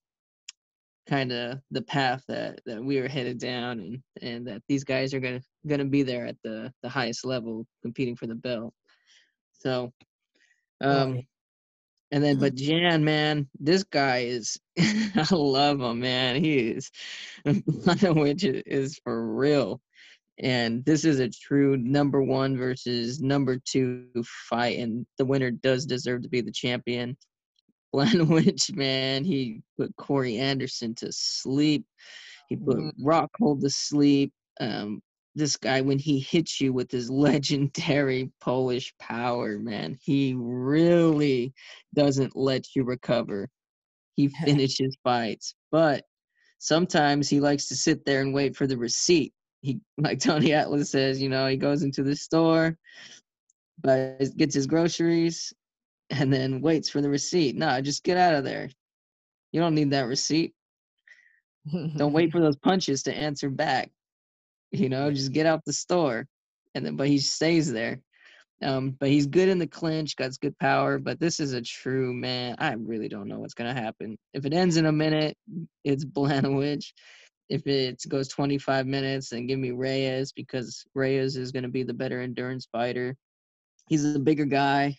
kind 1.10 1.32
of 1.32 1.58
the 1.72 1.82
path 1.82 2.22
that 2.28 2.60
that 2.64 2.82
we 2.82 2.98
are 2.98 3.08
headed 3.08 3.38
down, 3.38 3.80
and 3.80 4.02
and 4.22 4.46
that 4.46 4.62
these 4.68 4.84
guys 4.84 5.12
are 5.12 5.20
gonna 5.20 5.42
gonna 5.66 5.84
be 5.84 6.02
there 6.02 6.26
at 6.26 6.36
the 6.44 6.72
the 6.82 6.88
highest 6.88 7.26
level, 7.26 7.66
competing 7.82 8.16
for 8.16 8.28
the 8.28 8.34
belt. 8.34 8.72
So, 9.58 9.92
um, 10.80 11.26
and 12.12 12.22
then 12.22 12.38
but 12.38 12.54
Jan, 12.54 13.04
man, 13.04 13.48
this 13.58 13.82
guy 13.82 14.18
is 14.18 14.56
I 14.78 15.26
love 15.32 15.80
him, 15.80 16.00
man. 16.00 16.42
He 16.42 16.70
is, 16.70 16.90
which 17.44 18.44
is 18.44 18.98
for 19.02 19.34
real. 19.34 19.80
And 20.42 20.82
this 20.86 21.04
is 21.04 21.20
a 21.20 21.28
true 21.28 21.76
number 21.76 22.22
one 22.22 22.56
versus 22.56 23.20
number 23.20 23.58
two 23.62 24.06
fight, 24.48 24.78
and 24.78 25.04
the 25.18 25.24
winner 25.26 25.50
does 25.50 25.84
deserve 25.84 26.22
to 26.22 26.28
be 26.28 26.40
the 26.40 26.52
champion. 26.52 27.16
Blanowich, 27.94 28.74
man, 28.76 29.24
he 29.24 29.62
put 29.76 29.94
Corey 29.96 30.38
Anderson 30.38 30.94
to 30.96 31.12
sleep. 31.12 31.84
He 32.48 32.56
put 32.56 32.76
Mm. 32.78 32.92
Rockhold 33.02 33.60
to 33.62 33.70
sleep. 33.70 34.32
Um, 34.60 35.02
this 35.34 35.56
guy, 35.56 35.80
when 35.80 35.98
he 35.98 36.18
hits 36.20 36.60
you 36.60 36.72
with 36.72 36.90
his 36.90 37.10
legendary 37.10 38.30
Polish 38.40 38.94
power, 38.98 39.58
man, 39.58 39.98
he 40.02 40.34
really 40.36 41.52
doesn't 41.94 42.36
let 42.36 42.74
you 42.74 42.84
recover. 42.84 43.48
He 44.16 44.28
finishes 44.44 44.96
fights, 45.02 45.54
but 45.70 46.04
sometimes 46.58 47.28
he 47.28 47.40
likes 47.40 47.66
to 47.68 47.76
sit 47.76 48.04
there 48.04 48.20
and 48.20 48.34
wait 48.34 48.56
for 48.56 48.66
the 48.66 48.76
receipt. 48.76 49.32
He, 49.62 49.80
like 49.98 50.20
Tony 50.20 50.52
Atlas 50.52 50.90
says, 50.90 51.20
you 51.20 51.28
know, 51.28 51.46
he 51.46 51.56
goes 51.56 51.82
into 51.82 52.02
the 52.02 52.16
store, 52.16 52.76
but 53.82 54.36
gets 54.36 54.54
his 54.54 54.66
groceries, 54.66 55.52
and 56.10 56.32
then 56.32 56.60
waits 56.60 56.88
for 56.88 57.00
the 57.00 57.08
receipt. 57.08 57.56
No, 57.56 57.80
just 57.80 58.04
get 58.04 58.16
out 58.16 58.34
of 58.34 58.44
there. 58.44 58.68
You 59.52 59.60
don't 59.60 59.74
need 59.74 59.90
that 59.90 60.06
receipt. 60.06 60.52
Don't 61.96 62.12
wait 62.12 62.30
for 62.32 62.40
those 62.40 62.56
punches 62.56 63.02
to 63.04 63.14
answer 63.14 63.48
back. 63.48 63.90
You 64.72 64.88
know, 64.88 65.10
just 65.10 65.32
get 65.32 65.46
out 65.46 65.64
the 65.64 65.72
store. 65.72 66.26
And 66.74 66.84
then 66.84 66.96
but 66.96 67.08
he 67.08 67.18
stays 67.18 67.72
there. 67.72 68.00
Um, 68.62 68.90
but 69.00 69.08
he's 69.08 69.26
good 69.26 69.48
in 69.48 69.58
the 69.58 69.66
clinch, 69.66 70.16
got 70.16 70.38
good 70.40 70.58
power, 70.58 70.98
but 70.98 71.18
this 71.18 71.40
is 71.40 71.54
a 71.54 71.62
true 71.62 72.12
man. 72.12 72.56
I 72.58 72.74
really 72.74 73.08
don't 73.08 73.26
know 73.26 73.38
what's 73.38 73.54
gonna 73.54 73.72
happen. 73.72 74.18
If 74.34 74.44
it 74.44 74.52
ends 74.52 74.76
in 74.76 74.86
a 74.86 74.92
minute, 74.92 75.36
it's 75.82 76.04
Blanowich. 76.04 76.92
If 77.48 77.66
it 77.66 78.02
goes 78.08 78.28
25 78.28 78.86
minutes, 78.86 79.30
then 79.30 79.46
give 79.46 79.58
me 79.58 79.70
Reyes 79.70 80.32
because 80.32 80.84
Reyes 80.94 81.36
is 81.36 81.52
gonna 81.52 81.68
be 81.68 81.82
the 81.82 81.94
better 81.94 82.20
endurance 82.20 82.68
fighter. 82.70 83.16
He's 83.88 84.04
a 84.04 84.18
bigger 84.18 84.44
guy. 84.44 84.98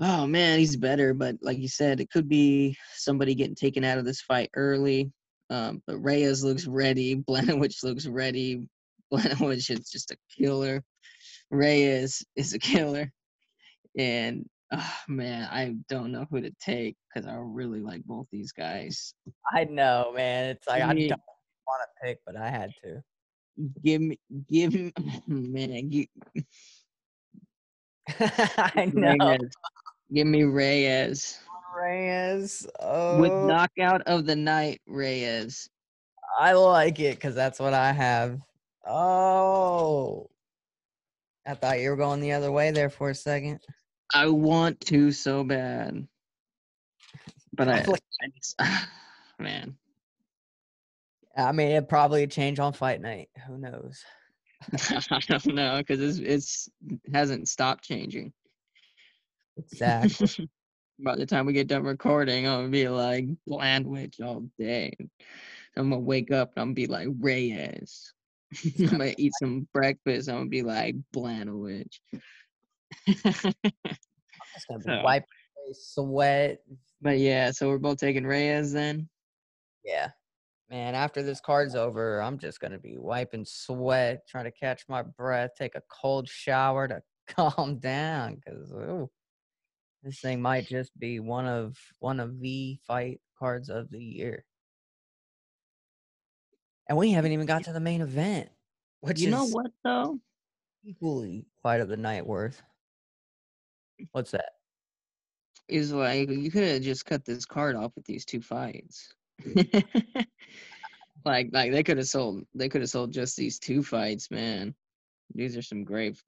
Oh 0.00 0.26
man, 0.26 0.58
he's 0.58 0.76
better, 0.76 1.14
but 1.14 1.36
like 1.42 1.58
you 1.58 1.68
said, 1.68 2.00
it 2.00 2.10
could 2.10 2.28
be 2.28 2.76
somebody 2.94 3.34
getting 3.34 3.54
taken 3.54 3.84
out 3.84 3.98
of 3.98 4.04
this 4.04 4.20
fight 4.20 4.50
early. 4.54 5.12
Um, 5.50 5.82
but 5.86 5.98
Reyes 5.98 6.42
looks 6.42 6.66
ready. 6.66 7.16
Blanowich 7.28 7.82
looks 7.82 8.06
ready. 8.06 8.66
Blanowich 9.12 9.70
is 9.70 9.90
just 9.90 10.10
a 10.10 10.16
killer. 10.36 10.82
Reyes 11.50 12.24
is 12.36 12.54
a 12.54 12.58
killer. 12.58 13.12
And 13.98 14.48
oh 14.72 14.94
man, 15.08 15.48
I 15.52 15.74
don't 15.88 16.12
know 16.12 16.26
who 16.30 16.40
to 16.40 16.50
take 16.60 16.96
because 17.12 17.28
I 17.28 17.34
really 17.36 17.80
like 17.80 18.02
both 18.04 18.26
these 18.32 18.52
guys. 18.52 19.14
I 19.52 19.64
know, 19.64 20.12
man. 20.16 20.50
It's 20.50 20.66
like 20.66 20.82
I 20.82 20.94
don't 20.94 21.20
want 21.66 21.82
to 21.82 22.06
pick, 22.06 22.18
but 22.24 22.36
I 22.36 22.48
had 22.48 22.70
to. 22.84 23.02
Give 23.84 24.00
me, 24.00 24.18
give 24.50 24.72
me, 24.72 24.92
man, 25.26 25.90
give, 25.90 26.06
I 28.18 28.90
know. 28.94 29.38
Give 30.12 30.26
me 30.26 30.44
Reyes 30.44 31.38
Reyes. 31.74 32.66
Oh. 32.80 33.18
with 33.20 33.32
knockout 33.32 34.02
of 34.02 34.26
the 34.26 34.36
night. 34.36 34.80
Reyes. 34.86 35.68
I 36.38 36.52
like 36.52 36.98
it 37.00 37.16
because 37.16 37.34
that's 37.34 37.58
what 37.58 37.74
I 37.74 37.92
have. 37.92 38.40
Oh, 38.86 40.30
I 41.46 41.54
thought 41.54 41.80
you 41.80 41.90
were 41.90 41.96
going 41.96 42.20
the 42.20 42.32
other 42.32 42.50
way 42.50 42.70
there 42.70 42.90
for 42.90 43.10
a 43.10 43.14
second. 43.14 43.60
I 44.14 44.26
want 44.28 44.80
to 44.82 45.12
so 45.12 45.44
bad, 45.44 46.06
but 47.52 47.68
I, 47.68 47.72
I 47.80 47.84
I 48.22 48.28
just, 48.34 48.60
man, 49.38 49.76
I 51.36 51.52
mean, 51.52 51.68
it 51.68 51.88
probably 51.88 52.26
change 52.26 52.58
on 52.58 52.72
fight 52.72 53.00
night. 53.00 53.28
Who 53.46 53.58
knows? 53.58 54.02
I 55.10 55.20
don't 55.26 55.46
know 55.46 55.78
because 55.78 56.00
it's 56.00 56.18
it's 56.18 56.68
hasn't 57.12 57.48
stopped 57.48 57.84
changing. 57.84 58.32
Exactly. 59.56 60.48
By 60.98 61.16
the 61.16 61.26
time 61.26 61.46
we 61.46 61.52
get 61.52 61.66
done 61.68 61.82
recording, 61.82 62.46
I'm 62.46 62.58
gonna 62.58 62.68
be 62.68 62.88
like 62.88 63.26
Blandwich 63.46 64.20
all 64.20 64.46
day. 64.58 64.94
I'm 65.76 65.90
gonna 65.90 65.98
wake 65.98 66.30
up 66.30 66.52
and 66.54 66.62
I'm 66.62 66.68
gonna 66.68 66.74
be 66.74 66.86
like 66.86 67.08
Reyes. 67.18 68.12
I'm 68.78 68.86
gonna 68.86 69.14
eat 69.18 69.32
some 69.40 69.66
breakfast. 69.72 70.28
I'm 70.28 70.36
gonna 70.36 70.48
be 70.48 70.62
like 70.62 70.94
Blandwich. 71.12 72.00
Just 73.06 73.24
gonna 74.68 74.78
be 74.78 74.84
So- 74.84 75.02
wiping 75.02 75.26
away 75.66 75.72
sweat. 75.72 76.58
but 77.00 77.18
yeah, 77.18 77.50
so 77.50 77.68
we're 77.68 77.78
both 77.78 77.98
taking 77.98 78.24
Reyes 78.24 78.72
then. 78.72 79.08
Yeah. 79.84 80.10
Man, 80.70 80.94
after 80.94 81.22
this 81.22 81.40
card's 81.40 81.74
over, 81.74 82.22
I'm 82.22 82.38
just 82.38 82.60
gonna 82.60 82.78
be 82.78 82.96
wiping 82.96 83.44
sweat, 83.44 84.26
trying 84.28 84.44
to 84.44 84.50
catch 84.50 84.84
my 84.88 85.02
breath, 85.02 85.50
take 85.58 85.74
a 85.74 85.82
cold 85.90 86.28
shower 86.28 86.88
to 86.88 87.02
calm 87.28 87.78
down, 87.78 88.36
because 88.36 88.70
ooh, 88.72 89.10
this 90.02 90.20
thing 90.20 90.42
might 90.42 90.66
just 90.66 90.96
be 90.98 91.20
one 91.20 91.46
of 91.46 91.76
one 92.00 92.20
of 92.20 92.40
the 92.40 92.78
fight 92.86 93.20
cards 93.38 93.68
of 93.68 93.90
the 93.90 94.02
year. 94.02 94.44
And 96.88 96.98
we 96.98 97.12
haven't 97.12 97.32
even 97.32 97.46
got 97.46 97.64
to 97.64 97.72
the 97.72 97.80
main 97.80 98.00
event, 98.00 98.50
which 99.00 99.20
you 99.20 99.30
know 99.30 99.46
what 99.46 99.70
though? 99.84 100.18
equally 100.84 101.46
fight 101.62 101.80
of 101.80 101.88
the 101.88 101.96
night 101.96 102.26
worth. 102.26 102.60
What's 104.10 104.32
that? 104.32 104.50
Is 105.68 105.92
like 105.92 106.28
you 106.28 106.50
could 106.50 106.64
have 106.64 106.82
just 106.82 107.06
cut 107.06 107.24
this 107.24 107.46
card 107.46 107.76
off 107.76 107.92
with 107.94 108.04
these 108.04 108.24
two 108.24 108.40
fights. 108.40 109.14
like 111.24 111.48
like 111.52 111.72
they 111.72 111.82
could 111.82 111.98
have 111.98 112.08
sold 112.08 112.44
they 112.54 112.68
could 112.68 112.80
have 112.80 112.90
sold 112.90 113.12
just 113.12 113.36
these 113.36 113.58
two 113.58 113.82
fights, 113.82 114.30
man. 114.30 114.74
These 115.34 115.56
are 115.56 115.62
some 115.62 115.84
great 115.84 116.20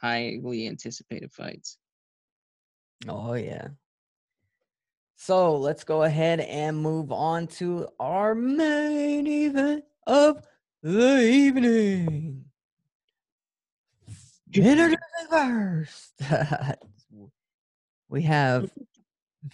highly 0.00 0.66
anticipated 0.66 1.30
fights. 1.30 1.76
Oh 3.08 3.34
yeah. 3.34 3.68
So 5.16 5.56
let's 5.56 5.84
go 5.84 6.02
ahead 6.02 6.40
and 6.40 6.78
move 6.78 7.12
on 7.12 7.46
to 7.58 7.88
our 7.98 8.34
main 8.34 9.26
event 9.26 9.84
of 10.06 10.42
the 10.82 11.20
evening. 11.22 12.46
Introducing 14.52 14.98
first, 15.30 16.14
we 18.08 18.22
have 18.22 18.72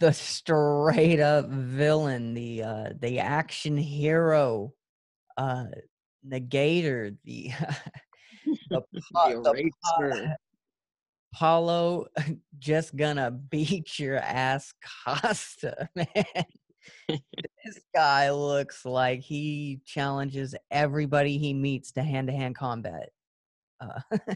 the 0.01 0.13
straight 0.13 1.21
up 1.21 1.49
villain, 1.49 2.35
the 2.35 2.63
uh, 2.63 2.91
the 2.99 3.19
action 3.19 3.77
hero, 3.77 4.73
uh, 5.37 5.67
Negator, 6.27 7.17
the 7.25 7.51
the, 8.71 8.83
pa- 9.13 9.29
The 9.29 9.43
the 9.43 9.71
pa- 9.83 10.01
eraser. 10.01 10.37
Paulo 11.37 12.07
just 12.59 12.97
gonna 12.97 13.31
beat 13.31 13.99
your 13.99 14.17
ass, 14.17 14.73
Costa, 15.05 15.87
man. 15.95 16.07
this 17.09 17.81
guy 17.95 18.31
looks 18.31 18.87
like 18.87 19.21
he 19.21 19.81
challenges 19.85 20.55
everybody 20.71 21.37
he 21.37 21.53
meets 21.53 21.93
to 21.93 22.03
hand 22.03 22.29
to 22.29 22.33
hand 22.33 22.57
combat. 22.57 23.11
Uh, 23.81 24.01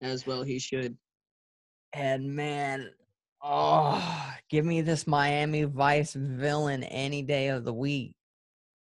As 0.00 0.26
well 0.26 0.42
he 0.42 0.58
should. 0.58 0.96
and 1.92 2.34
man, 2.34 2.90
oh, 3.42 4.32
give 4.48 4.64
me 4.64 4.80
this 4.80 5.06
Miami 5.06 5.64
Vice 5.64 6.14
villain 6.14 6.82
any 6.84 7.20
day 7.20 7.48
of 7.48 7.64
the 7.64 7.74
week 7.74 8.14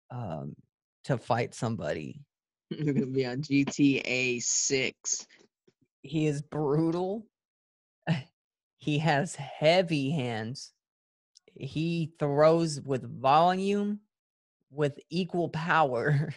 um, 0.10 0.56
to 1.04 1.18
fight 1.18 1.54
somebody. 1.54 2.22
You're 2.70 2.94
gonna 2.94 3.08
be 3.08 3.26
on 3.26 3.42
GTA 3.42 4.42
six. 4.42 5.28
He 6.06 6.28
is 6.28 6.42
brutal. 6.42 7.26
he 8.78 9.00
has 9.00 9.36
heavy 9.36 10.12
hands. 10.12 10.72
He 11.54 12.14
throws 12.20 12.82
with 12.82 13.20
volume, 13.22 14.02
with 14.70 15.00
equal 15.10 15.50
power 15.50 16.34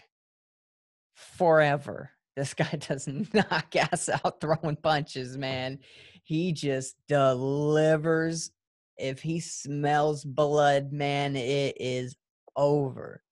forever. 1.15 2.11
This 2.37 2.55
guy 2.55 2.71
does 2.89 3.09
not 3.35 3.71
gas 3.71 4.09
out 4.09 4.41
throwing 4.41 4.77
punches, 4.77 5.37
man. 5.37 5.81
He 6.23 6.53
just 6.53 6.97
delivers. 7.09 8.51
If 8.97 9.21
he 9.21 9.41
smells 9.41 10.25
blood, 10.25 10.93
man, 10.93 11.37
it 11.37 11.77
is 11.81 12.17
over. 12.57 13.23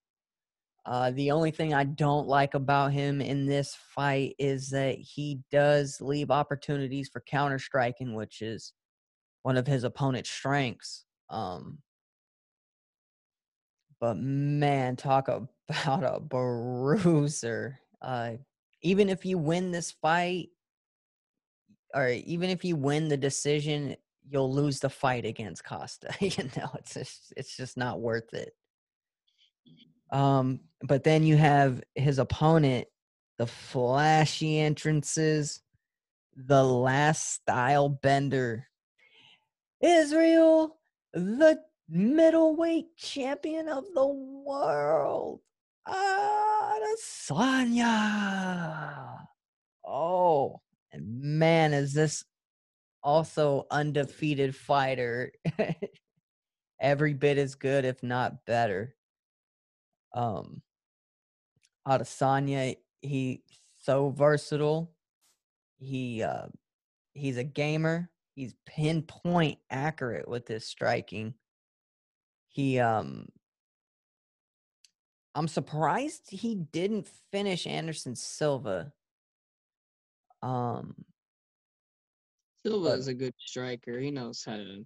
Uh, 0.87 1.11
the 1.11 1.31
only 1.31 1.51
thing 1.51 1.73
I 1.73 1.83
don't 1.83 2.29
like 2.29 2.53
about 2.53 2.93
him 2.93 3.19
in 3.19 3.45
this 3.45 3.75
fight 3.75 4.35
is 4.39 4.69
that 4.69 4.95
he 4.95 5.41
does 5.51 5.99
leave 5.99 6.31
opportunities 6.31 7.09
for 7.09 7.21
counter 7.27 7.59
striking, 7.59 8.15
which 8.15 8.41
is 8.41 8.71
one 9.43 9.57
of 9.57 9.67
his 9.67 9.83
opponent's 9.83 10.29
strengths. 10.29 11.03
Um, 11.29 11.79
but 13.99 14.15
man, 14.15 14.95
talk 14.95 15.27
about 15.27 16.03
a 16.05 16.21
bruiser. 16.21 17.79
Uh, 18.01 18.33
even 18.81 19.09
if 19.09 19.25
you 19.25 19.37
win 19.37 19.71
this 19.71 19.91
fight, 19.91 20.47
or 21.93 22.07
even 22.07 22.49
if 22.49 22.63
you 22.63 22.77
win 22.77 23.09
the 23.09 23.17
decision, 23.17 23.97
you'll 24.29 24.53
lose 24.53 24.79
the 24.79 24.89
fight 24.89 25.25
against 25.25 25.65
Costa. 25.65 26.13
you 26.21 26.49
know, 26.55 26.69
it's 26.75 26.93
just 26.93 27.33
it's 27.35 27.57
just 27.57 27.75
not 27.75 27.99
worth 27.99 28.33
it. 28.33 28.53
Um, 30.09 30.61
but 30.81 31.03
then 31.03 31.23
you 31.23 31.37
have 31.37 31.83
his 31.95 32.19
opponent, 32.19 32.87
the 33.37 33.47
flashy 33.47 34.59
entrances, 34.59 35.61
the 36.35 36.63
last 36.63 37.33
style 37.33 37.89
bender, 37.89 38.67
Israel, 39.81 40.77
the 41.13 41.59
middleweight 41.89 42.95
champion 42.95 43.67
of 43.69 43.85
the 43.93 44.07
world, 44.07 45.41
Adesanya. 45.87 47.17
Oh, 49.85 50.61
and 50.91 51.21
man, 51.21 51.73
is 51.73 51.93
this 51.93 52.23
also 53.03 53.65
undefeated 53.71 54.55
fighter 54.55 55.31
every 56.79 57.13
bit 57.13 57.37
as 57.37 57.55
good, 57.55 57.85
if 57.85 58.03
not 58.03 58.45
better. 58.45 58.96
Um, 60.17 60.63
Adesanya, 61.87 62.75
he's 63.01 63.37
so 63.77 64.09
versatile. 64.09 64.91
He 65.77 66.23
uh, 66.23 66.47
he's 67.13 67.37
a 67.37 67.43
gamer. 67.43 68.09
He's 68.33 68.55
pinpoint 68.65 69.59
accurate 69.69 70.27
with 70.27 70.47
his 70.47 70.65
striking. 70.65 71.35
He 72.49 72.79
um, 72.79 73.27
I'm 75.35 75.47
surprised 75.47 76.31
he 76.31 76.55
didn't 76.55 77.07
finish 77.31 77.67
Anderson 77.67 78.15
Silva. 78.15 78.91
Um, 80.41 80.95
Silva 82.65 82.89
is 82.89 83.07
a 83.07 83.13
good 83.13 83.35
striker. 83.37 83.99
He 83.99 84.09
knows 84.09 84.43
how 84.43 84.57
to 84.57 84.83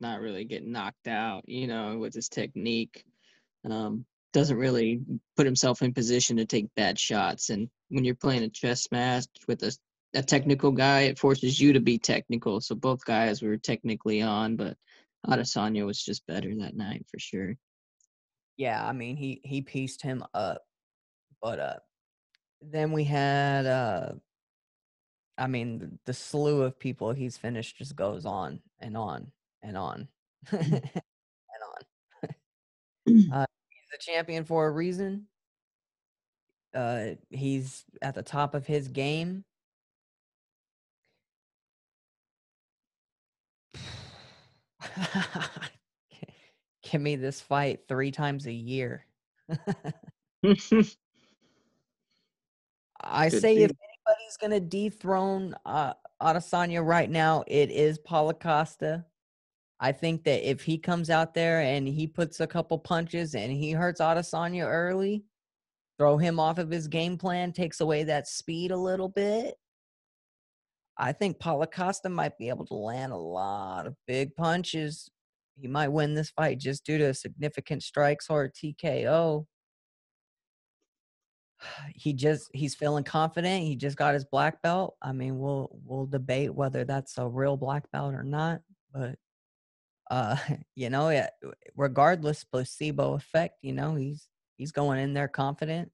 not 0.00 0.20
really 0.20 0.44
get 0.44 0.64
knocked 0.64 1.08
out, 1.08 1.48
you 1.48 1.66
know, 1.66 1.98
with 1.98 2.14
his 2.14 2.28
technique. 2.28 3.04
Um, 3.68 4.06
doesn't 4.32 4.56
really 4.56 5.00
put 5.36 5.46
himself 5.46 5.82
in 5.82 5.92
position 5.94 6.36
to 6.36 6.44
take 6.44 6.74
bad 6.76 6.98
shots. 6.98 7.50
And 7.50 7.68
when 7.88 8.04
you're 8.04 8.14
playing 8.14 8.42
a 8.42 8.48
chess 8.48 8.88
match 8.90 9.26
with 9.46 9.62
a, 9.62 9.76
a 10.14 10.22
technical 10.22 10.70
guy, 10.70 11.02
it 11.02 11.18
forces 11.18 11.60
you 11.60 11.72
to 11.72 11.80
be 11.80 11.98
technical. 11.98 12.60
So 12.60 12.74
both 12.74 13.04
guys 13.04 13.42
were 13.42 13.56
technically 13.56 14.22
on, 14.22 14.56
but 14.56 14.76
Adesanya 15.26 15.84
was 15.86 16.02
just 16.02 16.26
better 16.26 16.54
that 16.56 16.76
night 16.76 17.06
for 17.10 17.18
sure. 17.18 17.56
yeah, 18.56 18.84
I 18.86 18.92
mean 18.92 19.16
he 19.16 19.40
he 19.44 19.62
pieced 19.62 20.02
him 20.02 20.24
up, 20.34 20.62
but 21.42 21.58
uh, 21.58 21.78
then 22.60 22.92
we 22.92 23.04
had 23.04 23.66
uh, 23.66 24.12
I 25.36 25.46
mean 25.46 25.78
the, 25.78 25.98
the 26.06 26.14
slew 26.14 26.62
of 26.62 26.78
people 26.78 27.12
he's 27.12 27.36
finished 27.36 27.78
just 27.78 27.96
goes 27.96 28.26
on 28.26 28.60
and 28.80 28.96
on 28.96 29.32
and 29.62 29.76
on 29.76 30.08
and 30.52 30.92
on. 33.06 33.30
uh, 33.32 33.46
champion 33.98 34.44
for 34.44 34.66
a 34.66 34.70
reason. 34.70 35.26
Uh, 36.74 37.10
he's 37.30 37.84
at 38.02 38.14
the 38.14 38.22
top 38.22 38.54
of 38.54 38.66
his 38.66 38.88
game. 38.88 39.44
Give 46.90 47.00
me 47.00 47.16
this 47.16 47.40
fight 47.40 47.80
three 47.88 48.10
times 48.10 48.46
a 48.46 48.52
year. 48.52 49.04
I 53.00 53.30
Could 53.30 53.40
say 53.40 53.56
if 53.56 53.70
anybody's 53.70 54.36
gonna 54.40 54.60
dethrone 54.60 55.54
uh, 55.64 55.94
Adesanya 56.20 56.84
right 56.84 57.10
now, 57.10 57.44
it 57.46 57.70
is 57.70 57.98
Paulo 57.98 58.32
Costa. 58.32 59.04
I 59.80 59.92
think 59.92 60.24
that 60.24 60.48
if 60.48 60.62
he 60.62 60.76
comes 60.78 61.08
out 61.08 61.34
there 61.34 61.60
and 61.60 61.86
he 61.86 62.06
puts 62.06 62.40
a 62.40 62.46
couple 62.46 62.78
punches 62.78 63.34
and 63.34 63.52
he 63.52 63.72
hurts 63.72 64.00
Adesanya 64.00 64.66
early, 64.66 65.24
throw 65.98 66.16
him 66.16 66.40
off 66.40 66.58
of 66.58 66.70
his 66.70 66.88
game 66.88 67.16
plan, 67.16 67.52
takes 67.52 67.80
away 67.80 68.04
that 68.04 68.26
speed 68.26 68.70
a 68.72 68.76
little 68.76 69.08
bit. 69.08 69.54
I 70.96 71.12
think 71.12 71.38
Paulo 71.38 71.66
Costa 71.66 72.08
might 72.08 72.36
be 72.38 72.48
able 72.48 72.66
to 72.66 72.74
land 72.74 73.12
a 73.12 73.16
lot 73.16 73.86
of 73.86 73.94
big 74.06 74.34
punches. 74.34 75.08
He 75.56 75.68
might 75.68 75.88
win 75.88 76.14
this 76.14 76.30
fight 76.30 76.58
just 76.58 76.84
due 76.84 76.98
to 76.98 77.14
significant 77.14 77.82
strikes 77.84 78.28
or 78.28 78.50
TKO. 78.50 79.46
He 81.94 82.12
just 82.12 82.50
he's 82.54 82.76
feeling 82.76 83.02
confident. 83.02 83.64
He 83.64 83.74
just 83.74 83.96
got 83.96 84.14
his 84.14 84.24
black 84.24 84.62
belt. 84.62 84.96
I 85.02 85.12
mean, 85.12 85.38
we'll 85.40 85.68
we'll 85.84 86.06
debate 86.06 86.54
whether 86.54 86.84
that's 86.84 87.18
a 87.18 87.26
real 87.26 87.56
black 87.56 87.90
belt 87.90 88.14
or 88.14 88.22
not, 88.22 88.60
but 88.92 89.16
uh, 90.10 90.36
you 90.74 90.90
know, 90.90 91.26
regardless 91.76 92.44
placebo 92.44 93.14
effect, 93.14 93.58
you 93.62 93.72
know, 93.72 93.94
he's 93.94 94.28
he's 94.56 94.72
going 94.72 94.98
in 95.00 95.14
there 95.14 95.28
confident. 95.28 95.90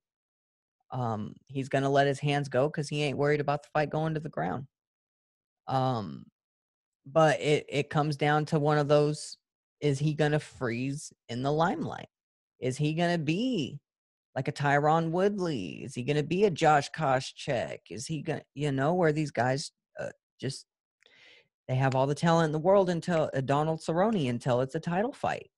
Um, 0.91 1.35
he's 1.49 1.69
gonna 1.69 1.91
let 1.91 2.07
his 2.07 2.21
hands 2.21 2.49
go 2.49 2.69
because 2.69 2.89
he 2.89 3.03
ain't 3.03 3.19
worried 3.19 3.41
about 3.41 3.63
the 3.63 3.69
fight 3.73 3.91
going 3.91 4.15
to 4.15 4.21
the 4.21 4.29
ground. 4.29 4.67
Um, 5.67 6.27
but 7.07 7.41
it 7.41 7.67
it 7.69 7.91
comes 7.91 8.17
down 8.17 8.45
to 8.47 8.59
one 8.59 8.79
of 8.79 8.89
those: 8.89 9.37
is 9.81 9.99
he 9.99 10.15
gonna 10.15 10.41
freeze 10.41 11.13
in 11.29 11.43
the 11.43 11.53
limelight? 11.53 12.09
Is 12.61 12.77
he 12.77 12.95
gonna 12.95 13.19
be 13.19 13.81
like 14.37 14.49
a 14.49 14.53
Tyron 14.53 15.11
Woodley? 15.11 15.83
Is 15.85 15.95
he 15.95 16.03
gonna 16.05 16.23
be 16.23 16.45
a 16.45 16.51
Josh 16.51 16.91
Koscheck? 16.93 17.79
Is 17.91 18.07
he 18.07 18.23
gonna 18.23 18.43
you 18.55 18.73
know 18.73 18.95
where 18.95 19.13
these 19.13 19.31
guys 19.31 19.73
uh, 20.01 20.11
just 20.41 20.67
they 21.69 21.75
have 21.77 21.95
all 21.95 22.07
the 22.07 22.15
talent 22.15 22.47
in 22.47 22.53
the 22.53 22.59
world 22.59 22.91
until 22.91 23.31
uh, 23.35 23.41
Donald 23.41 23.81
Cerrone 23.81 24.29
until 24.29 24.61
it's 24.61 24.75
a 24.75 24.81
title 24.81 25.13
fight, 25.13 25.51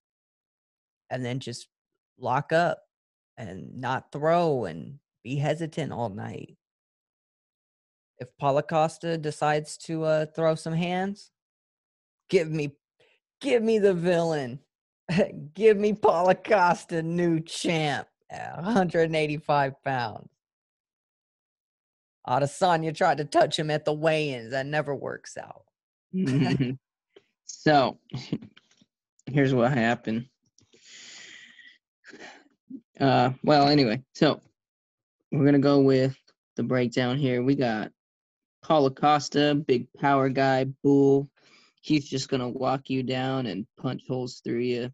and 1.11 1.25
then 1.25 1.41
just 1.41 1.69
lock 2.19 2.53
up 2.53 2.79
and 3.37 3.81
not 3.81 4.13
throw 4.13 4.65
and 4.65 4.99
be 5.23 5.37
hesitant 5.37 5.93
all 5.93 6.09
night 6.09 6.57
if 8.19 8.29
Paulo 8.39 8.63
Costa 8.63 9.19
decides 9.19 9.77
to 9.79 10.05
uh, 10.05 10.27
throw 10.27 10.55
some 10.55 10.73
hands, 10.73 11.31
give 12.29 12.51
me, 12.51 12.77
give 13.41 13.63
me 13.63 13.79
the 13.79 13.95
villain. 13.95 14.61
give 15.55 15.77
me 15.77 15.93
Paulo 15.93 16.35
Costa, 16.35 17.03
new 17.03 17.41
champ, 17.41 18.09
185 18.31 19.83
pounds. 19.85 20.29
Adesanya 22.27 22.95
tried 22.95 23.19
to 23.19 23.25
touch 23.25 23.57
him 23.57 23.71
at 23.71 23.85
the 23.85 23.93
weigh-ins. 23.93 24.51
That 24.51 24.67
never 24.67 24.95
works 24.95 25.37
out. 25.37 25.66
so, 27.45 27.99
here's 29.27 29.55
what 29.55 29.73
happened. 29.73 30.27
Uh, 32.99 33.31
well, 33.43 33.69
anyway, 33.69 34.03
so 34.15 34.41
we're 35.31 35.45
gonna 35.45 35.59
go 35.59 35.81
with 35.81 36.17
the 36.57 36.63
breakdown 36.63 37.19
here. 37.19 37.43
We 37.43 37.55
got 37.55 37.93
Paulo 38.63 38.91
Costa, 38.91 39.55
big 39.55 39.93
power 39.99 40.29
guy, 40.29 40.65
bull. 40.83 41.29
He's 41.83 42.09
just 42.09 42.29
gonna 42.29 42.49
walk 42.49 42.89
you 42.89 43.03
down 43.03 43.47
and 43.47 43.67
punch 43.77 44.03
holes 44.09 44.41
through 44.43 44.61
you. 44.61 44.91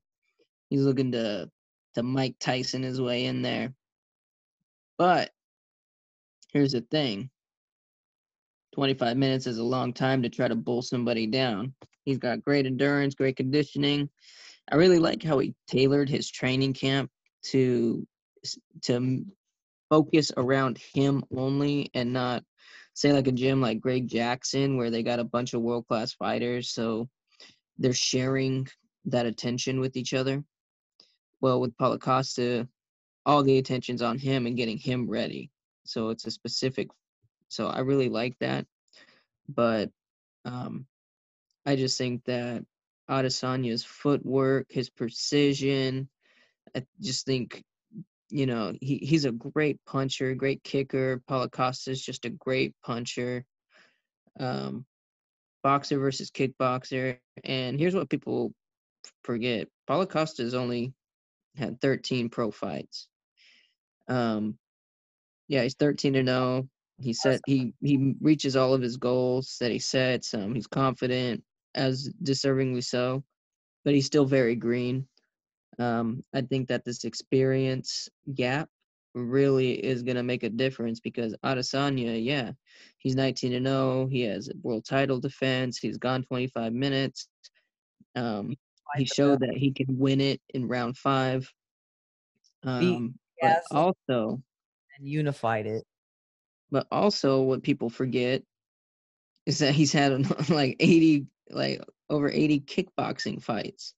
He's 0.70 0.82
looking 0.82 1.12
to 1.12 1.50
to 1.94 2.02
Mike 2.02 2.36
Tyson 2.40 2.82
his 2.82 3.00
way 3.00 3.26
in 3.26 3.42
there. 3.42 3.72
But 4.98 5.30
here's 6.52 6.72
the 6.72 6.80
thing. 6.80 7.30
25 8.72 9.16
minutes 9.16 9.46
is 9.46 9.58
a 9.58 9.64
long 9.64 9.92
time 9.92 10.22
to 10.22 10.28
try 10.28 10.48
to 10.48 10.54
bull 10.54 10.82
somebody 10.82 11.26
down. 11.26 11.74
He's 12.04 12.18
got 12.18 12.42
great 12.42 12.66
endurance, 12.66 13.14
great 13.14 13.36
conditioning. 13.36 14.08
I 14.70 14.76
really 14.76 14.98
like 14.98 15.22
how 15.22 15.38
he 15.38 15.54
tailored 15.66 16.08
his 16.08 16.30
training 16.30 16.74
camp 16.74 17.10
to 17.46 18.06
to 18.82 19.24
focus 19.90 20.32
around 20.36 20.78
him 20.94 21.22
only 21.36 21.90
and 21.94 22.12
not 22.12 22.42
say 22.94 23.12
like 23.12 23.26
a 23.26 23.32
gym 23.32 23.60
like 23.60 23.80
Greg 23.80 24.08
Jackson 24.08 24.76
where 24.76 24.90
they 24.90 25.02
got 25.02 25.18
a 25.18 25.24
bunch 25.24 25.54
of 25.54 25.62
world 25.62 25.86
class 25.86 26.12
fighters, 26.12 26.70
so 26.70 27.08
they're 27.78 27.92
sharing 27.92 28.66
that 29.06 29.26
attention 29.26 29.80
with 29.80 29.96
each 29.96 30.14
other. 30.14 30.42
Well, 31.40 31.60
with 31.60 31.76
Paulo 31.76 31.98
Costa, 31.98 32.68
all 33.26 33.42
the 33.42 33.58
attention's 33.58 34.02
on 34.02 34.18
him 34.18 34.46
and 34.46 34.56
getting 34.56 34.78
him 34.78 35.08
ready. 35.08 35.50
So 35.84 36.10
it's 36.10 36.26
a 36.26 36.30
specific. 36.30 36.88
So 37.52 37.66
I 37.68 37.80
really 37.80 38.08
like 38.08 38.38
that, 38.40 38.66
but 39.48 39.90
um, 40.44 40.86
I 41.66 41.76
just 41.76 41.98
think 41.98 42.24
that 42.24 42.64
Adesanya's 43.10 43.84
footwork, 43.84 44.66
his 44.70 44.88
precision, 44.88 46.08
I 46.74 46.84
just 47.00 47.26
think 47.26 47.62
you 48.32 48.46
know, 48.46 48.72
he, 48.80 48.96
he's 48.96 49.26
a 49.26 49.32
great 49.32 49.78
puncher, 49.86 50.34
great 50.34 50.64
kicker. 50.64 51.22
Paulo 51.28 51.48
Costa 51.48 51.90
is 51.90 52.02
just 52.02 52.24
a 52.24 52.30
great 52.30 52.74
puncher. 52.82 53.44
Um, 54.40 54.86
boxer 55.62 55.98
versus 55.98 56.30
kickboxer. 56.30 57.18
And 57.44 57.78
here's 57.78 57.94
what 57.94 58.08
people 58.08 58.54
forget 59.22 59.68
Paulo 59.86 60.06
Costa 60.06 60.42
has 60.42 60.54
only 60.54 60.94
had 61.56 61.78
13 61.82 62.30
pro 62.30 62.50
fights. 62.50 63.06
Um, 64.08 64.58
yeah, 65.48 65.62
he's 65.62 65.74
13 65.74 66.14
to 66.14 66.24
0. 66.24 66.68
He 67.02 67.12
said 67.12 67.40
he 67.46 67.74
he 67.82 68.14
reaches 68.20 68.56
all 68.56 68.74
of 68.74 68.82
his 68.82 68.96
goals 68.96 69.56
that 69.60 69.70
he 69.70 69.78
sets. 69.78 70.34
Um, 70.34 70.54
he's 70.54 70.66
confident, 70.66 71.42
as 71.74 72.10
deservingly 72.22 72.84
so, 72.84 73.24
but 73.84 73.94
he's 73.94 74.06
still 74.06 74.24
very 74.24 74.54
green. 74.54 75.06
Um, 75.78 76.22
I 76.34 76.42
think 76.42 76.68
that 76.68 76.84
this 76.84 77.04
experience 77.04 78.08
gap 78.34 78.68
really 79.14 79.72
is 79.72 80.02
going 80.02 80.16
to 80.16 80.22
make 80.22 80.42
a 80.42 80.48
difference 80.48 81.00
because 81.00 81.34
Adesanya, 81.44 82.22
yeah, 82.22 82.52
he's 82.98 83.16
19 83.16 83.52
and 83.54 83.66
0. 83.66 84.06
He 84.06 84.22
has 84.22 84.48
a 84.48 84.52
world 84.62 84.84
title 84.84 85.18
defense. 85.18 85.78
He's 85.78 85.98
gone 85.98 86.22
25 86.24 86.72
minutes. 86.72 87.28
Um, 88.14 88.54
he 88.96 89.04
showed 89.04 89.40
that 89.40 89.56
he 89.56 89.72
can 89.72 89.98
win 89.98 90.20
it 90.20 90.40
in 90.50 90.68
round 90.68 90.96
five. 90.98 91.50
Um, 92.64 93.14
but 93.40 93.62
also, 93.70 94.42
and 94.98 95.08
unified 95.08 95.66
it. 95.66 95.84
But 96.72 96.88
also, 96.90 97.42
what 97.42 97.62
people 97.62 97.90
forget 97.90 98.42
is 99.46 99.60
that 99.60 99.74
he's 99.74 99.92
had 99.92 100.28
like 100.50 100.76
80, 100.80 101.26
like 101.50 101.84
over 102.10 102.28
80 102.28 102.60
kickboxing 102.62 103.40
fights 103.40 103.94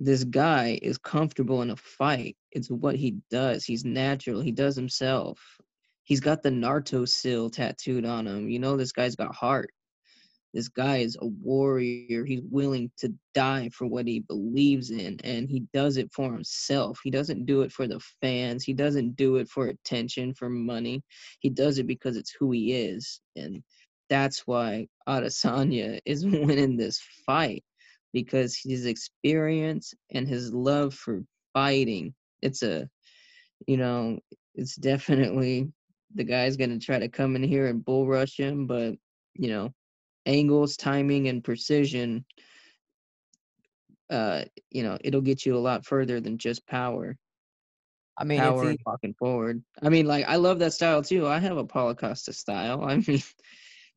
this 0.00 0.24
guy 0.24 0.78
is 0.80 0.96
comfortable 0.96 1.60
in 1.60 1.70
a 1.70 1.76
fight. 1.76 2.36
It's 2.52 2.70
what 2.70 2.96
he 2.96 3.18
does. 3.30 3.64
He's 3.66 3.84
natural. 3.84 4.40
He 4.40 4.50
does 4.50 4.74
himself. 4.74 5.38
He's 6.04 6.20
got 6.20 6.42
the 6.42 6.48
Naruto 6.48 7.06
seal 7.06 7.50
tattooed 7.50 8.06
on 8.06 8.26
him. 8.26 8.48
You 8.48 8.58
know, 8.58 8.78
this 8.78 8.92
guy's 8.92 9.14
got 9.14 9.34
heart. 9.34 9.70
This 10.52 10.68
guy 10.68 10.98
is 10.98 11.16
a 11.20 11.26
warrior. 11.26 12.24
He's 12.24 12.42
willing 12.50 12.90
to 12.98 13.12
die 13.34 13.70
for 13.72 13.86
what 13.86 14.06
he 14.06 14.20
believes 14.20 14.90
in, 14.90 15.18
and 15.22 15.48
he 15.48 15.60
does 15.72 15.96
it 15.96 16.12
for 16.12 16.32
himself. 16.32 17.00
He 17.04 17.10
doesn't 17.10 17.46
do 17.46 17.62
it 17.62 17.72
for 17.72 17.86
the 17.86 18.00
fans. 18.20 18.64
He 18.64 18.72
doesn't 18.72 19.16
do 19.16 19.36
it 19.36 19.48
for 19.48 19.68
attention, 19.68 20.34
for 20.34 20.48
money. 20.48 21.02
He 21.38 21.50
does 21.50 21.78
it 21.78 21.86
because 21.86 22.16
it's 22.16 22.34
who 22.38 22.50
he 22.50 22.72
is, 22.72 23.20
and 23.36 23.62
that's 24.08 24.46
why 24.46 24.88
Adesanya 25.08 26.00
is 26.06 26.26
winning 26.26 26.76
this 26.76 27.00
fight 27.24 27.64
because 28.12 28.58
his 28.62 28.86
experience 28.86 29.94
and 30.10 30.26
his 30.26 30.52
love 30.52 30.92
for 30.94 31.22
fighting 31.52 32.14
it's 32.42 32.62
a 32.62 32.88
you 33.66 33.76
know 33.76 34.18
it's 34.54 34.76
definitely 34.76 35.70
the 36.14 36.24
guy's 36.24 36.56
to 36.56 36.78
try 36.78 36.98
to 36.98 37.08
come 37.08 37.36
in 37.36 37.42
here 37.42 37.66
and 37.66 37.84
bull 37.84 38.06
rush 38.06 38.36
him 38.36 38.66
but 38.66 38.94
you 39.34 39.48
know 39.48 39.72
angles 40.26 40.76
timing 40.76 41.28
and 41.28 41.44
precision 41.44 42.24
uh 44.10 44.42
you 44.70 44.82
know 44.82 44.98
it'll 45.02 45.20
get 45.20 45.46
you 45.46 45.56
a 45.56 45.58
lot 45.58 45.84
further 45.84 46.20
than 46.20 46.36
just 46.36 46.66
power 46.66 47.16
i 48.18 48.24
mean 48.24 48.40
power 48.40 48.74
walking 48.84 49.14
forward 49.14 49.62
i 49.82 49.88
mean 49.88 50.06
like 50.06 50.26
i 50.28 50.36
love 50.36 50.58
that 50.58 50.72
style 50.72 51.02
too 51.02 51.26
i 51.26 51.38
have 51.38 51.56
a 51.56 51.64
Paulo 51.64 51.94
Costa 51.94 52.32
style 52.32 52.84
i 52.88 52.96
mean 52.96 53.22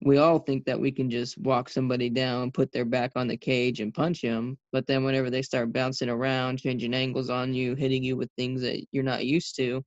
we 0.05 0.17
all 0.17 0.39
think 0.39 0.65
that 0.65 0.79
we 0.79 0.91
can 0.91 1.09
just 1.09 1.37
walk 1.37 1.69
somebody 1.69 2.09
down, 2.09 2.51
put 2.51 2.71
their 2.71 2.85
back 2.85 3.11
on 3.15 3.27
the 3.27 3.37
cage, 3.37 3.79
and 3.79 3.93
punch 3.93 4.21
them. 4.21 4.57
But 4.71 4.85
then 4.85 5.03
whenever 5.03 5.29
they 5.29 5.41
start 5.41 5.71
bouncing 5.71 6.09
around, 6.09 6.59
changing 6.59 6.93
angles 6.93 7.29
on 7.29 7.53
you, 7.53 7.75
hitting 7.75 8.03
you 8.03 8.17
with 8.17 8.29
things 8.35 8.61
that 8.61 8.85
you're 8.91 9.03
not 9.03 9.25
used 9.25 9.55
to, 9.57 9.83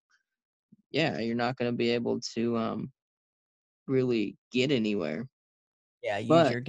yeah, 0.91 1.19
you're 1.19 1.37
not 1.37 1.57
going 1.57 1.71
to 1.71 1.77
be 1.77 1.91
able 1.91 2.21
to 2.35 2.57
um, 2.57 2.93
really 3.87 4.37
get 4.53 4.73
anywhere. 4.73 5.27
Yeah, 6.07 6.23
but 6.23 6.53
your... 6.53 6.63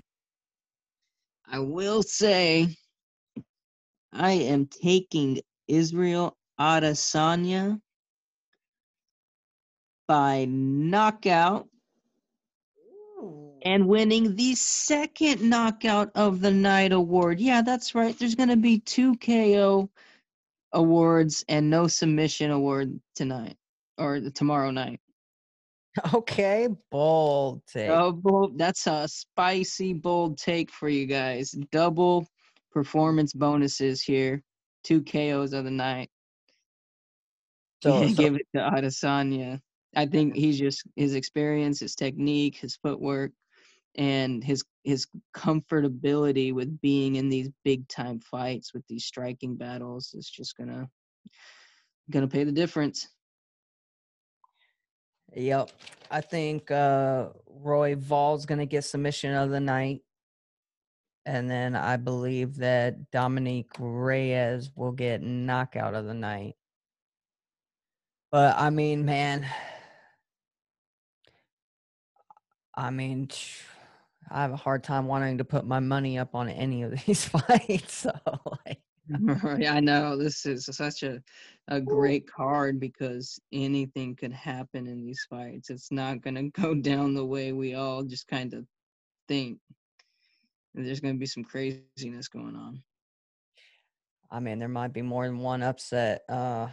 I 1.47 1.59
will 1.59 2.01
say, 2.01 2.75
I 4.11 4.31
am 4.31 4.65
taking 4.65 5.41
Israel 5.67 6.35
Adesanya 6.59 7.79
by 10.07 10.45
knockout 10.49 11.67
and 13.61 13.88
winning 13.88 14.35
the 14.35 14.55
second 14.55 15.47
knockout 15.47 16.09
of 16.15 16.41
the 16.41 16.51
night 16.51 16.91
award. 16.91 17.39
Yeah, 17.39 17.61
that's 17.61 17.93
right. 17.93 18.17
There's 18.17 18.35
going 18.35 18.49
to 18.49 18.57
be 18.57 18.79
two 18.79 19.17
KO 19.17 19.89
awards 20.73 21.45
and 21.47 21.69
no 21.69 21.88
submission 21.88 22.49
award 22.49 22.99
tonight 23.13 23.55
or 23.99 24.19
tomorrow 24.31 24.71
night. 24.71 24.99
Okay, 26.14 26.68
bold 26.91 27.62
take. 27.68 27.88
Double. 27.88 28.52
That's 28.56 28.88
a 28.88 29.08
spicy 29.08 29.93
bold 29.93 30.38
take 30.38 30.72
for 30.72 30.89
you 30.89 31.06
guys. 31.06 31.52
Double 31.72 32.28
performance 32.72 33.34
bonuses 33.34 34.02
here. 34.02 34.43
Two 34.84 35.02
KOs 35.04 35.54
of 35.54 35.66
the 35.66 35.72
night. 35.72 36.10
So, 37.84 38.08
so 38.08 38.14
give 38.16 38.34
it 38.34 38.48
to 38.56 38.62
Adesanya. 38.62 39.62
I 39.95 40.08
think 40.08 40.36
he's 40.36 40.58
just 40.58 40.82
his 40.95 41.14
experience, 41.14 41.80
his 41.80 41.93
technique, 41.93 42.56
his 42.56 42.76
footwork, 42.76 43.34
and 43.93 44.43
his 44.43 44.64
his 44.84 45.08
comfortability 45.36 46.54
with 46.54 46.82
being 46.82 47.18
in 47.18 47.30
these 47.30 47.50
big 47.64 47.88
time 47.88 48.20
fights 48.20 48.74
with 48.74 48.84
these 48.88 49.06
striking 49.06 49.56
battles 49.56 50.16
is 50.16 50.28
just 50.28 50.58
gonna 50.58 50.89
gonna 52.10 52.28
pay 52.28 52.43
the 52.43 52.52
difference. 52.52 53.08
Yep. 55.36 55.71
I 56.09 56.21
think 56.21 56.71
uh 56.71 57.30
Royval's 57.47 58.45
gonna 58.45 58.65
get 58.65 58.84
submission 58.84 59.34
of 59.34 59.49
the 59.49 59.59
night. 59.59 60.01
And 61.25 61.49
then 61.49 61.75
I 61.75 61.97
believe 61.97 62.55
that 62.57 63.11
Dominick 63.11 63.67
Reyes 63.80 64.71
will 64.75 64.93
get 64.93 65.21
knockout 65.21 65.93
of 65.93 66.05
the 66.05 66.13
night. 66.13 66.55
But 68.32 68.55
I 68.57 68.69
mean, 68.69 69.05
man, 69.05 69.45
I 72.75 72.91
mean, 72.91 73.30
I 74.30 74.41
have 74.41 74.51
a 74.51 74.57
hard 74.57 74.84
time 74.84 75.07
wanting 75.07 75.39
to 75.39 75.45
put 75.45 75.65
my 75.65 75.80
money 75.80 76.17
up 76.19 76.36
on 76.36 76.49
any 76.49 76.84
of 76.84 76.91
these 77.05 77.25
fights. 77.30 77.93
So, 77.93 78.11
like, 78.65 78.80
Right, 79.43 79.68
I 79.68 79.80
know 79.80 80.18
this 80.18 80.45
is 80.45 80.66
such 80.66 81.03
a 81.03 81.22
a 81.70 81.82
great 81.82 82.32
card 82.32 82.80
because 82.80 83.39
anything 83.51 84.16
could 84.16 84.34
happen 84.34 84.88
in 84.88 85.05
these 85.05 85.26
fights. 85.30 85.70
It's 85.70 85.91
not 85.91 86.22
gonna 86.22 86.49
go 86.49 86.76
down 86.76 87.14
the 87.14 87.26
way 87.26 87.51
we 87.51 87.74
all 87.74 88.03
just 88.03 88.28
kind 88.28 88.53
of 88.53 88.66
think. 89.28 89.60
There's 90.74 90.99
gonna 90.99 91.16
be 91.16 91.26
some 91.26 91.43
craziness 91.43 92.28
going 92.28 92.55
on. 92.55 92.84
I 94.30 94.39
mean, 94.39 94.60
there 94.60 94.68
might 94.68 94.93
be 94.93 95.01
more 95.01 95.26
than 95.26 95.39
one 95.39 95.64
upset. 95.64 96.24
Uh, 96.28 96.68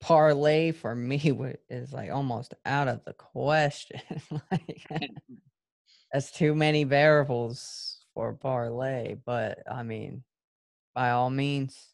parlay 0.00 0.72
for 0.72 0.94
me 0.94 1.16
is 1.68 1.92
like 1.92 2.10
almost 2.10 2.54
out 2.64 2.88
of 2.88 3.04
the 3.04 3.12
question. 3.12 4.00
like, 4.50 5.10
that's 6.12 6.30
too 6.30 6.54
many 6.54 6.84
variables 6.84 8.04
for 8.14 8.34
parlay. 8.34 9.14
But 9.24 9.58
I 9.70 9.82
mean, 9.82 10.22
by 10.94 11.10
all 11.10 11.30
means, 11.30 11.88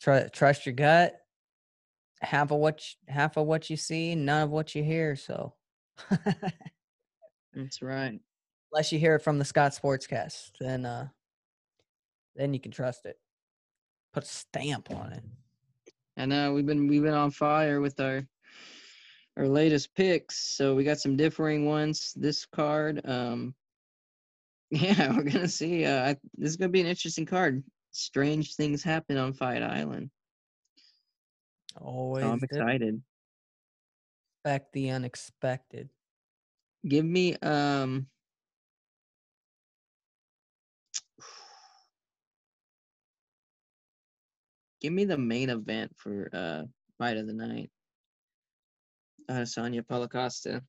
tr- 0.00 0.28
trust 0.32 0.66
your 0.66 0.74
gut. 0.74 1.16
Half 2.20 2.52
of 2.52 2.58
what 2.58 2.80
you, 2.80 3.12
half 3.12 3.36
of 3.36 3.46
what 3.46 3.68
you 3.68 3.76
see, 3.76 4.14
none 4.14 4.44
of 4.44 4.50
what 4.50 4.74
you 4.74 4.84
hear. 4.84 5.16
So, 5.16 5.54
That's 7.54 7.82
right. 7.82 8.20
unless 8.72 8.92
you 8.92 8.98
hear 8.98 9.16
it 9.16 9.22
from 9.22 9.38
the 9.38 9.44
Scott 9.44 9.72
Sportscast, 9.72 10.52
then 10.60 10.86
uh, 10.86 11.08
then 12.36 12.54
you 12.54 12.60
can 12.60 12.70
trust 12.70 13.06
it. 13.06 13.18
Put 14.12 14.22
a 14.22 14.26
stamp 14.26 14.90
on 14.90 15.12
it. 15.12 15.22
I 16.16 16.26
know 16.26 16.52
we've 16.52 16.66
been 16.66 16.86
we've 16.86 17.02
been 17.02 17.14
on 17.14 17.30
fire 17.30 17.80
with 17.80 17.98
our 17.98 18.22
our 19.36 19.48
latest 19.48 19.94
picks. 19.94 20.56
So 20.56 20.74
we 20.74 20.84
got 20.84 21.00
some 21.00 21.16
differing 21.16 21.66
ones 21.66 22.12
this 22.14 22.44
card. 22.46 23.00
Um 23.04 23.54
yeah, 24.72 25.12
we're 25.16 25.22
gonna 25.24 25.48
see. 25.48 25.84
Uh 25.84 26.10
I, 26.10 26.16
this 26.36 26.50
is 26.50 26.56
gonna 26.56 26.70
be 26.70 26.80
an 26.80 26.86
interesting 26.86 27.26
card. 27.26 27.62
Strange 27.90 28.56
things 28.56 28.82
happen 28.82 29.18
on 29.18 29.34
Fight 29.34 29.62
Island. 29.62 30.10
Always 31.80 32.24
So 32.24 32.30
I'm 32.30 32.40
excited. 32.42 33.02
expect 34.44 34.72
the 34.72 34.90
unexpected. 34.90 35.90
Give 36.88 37.04
me 37.04 37.36
um 37.36 38.06
give 44.80 44.92
me 44.92 45.04
the 45.04 45.18
main 45.18 45.50
event 45.50 45.92
for 45.96 46.30
uh 46.32 46.62
fight 46.98 47.18
of 47.18 47.26
the 47.26 47.34
night. 47.34 47.70
Adesanya 49.30 49.86
Paulo 49.86 50.08
Costa. 50.08 50.62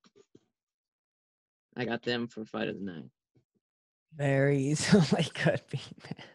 I 1.76 1.86
got 1.86 2.04
them 2.04 2.28
for 2.28 2.46
fight 2.46 2.68
of 2.68 2.76
the 2.76 2.84
night. 2.84 3.10
Very 4.16 4.60
easily 4.64 5.24
could 5.34 5.62
be, 5.70 5.82
man. 6.04 6.26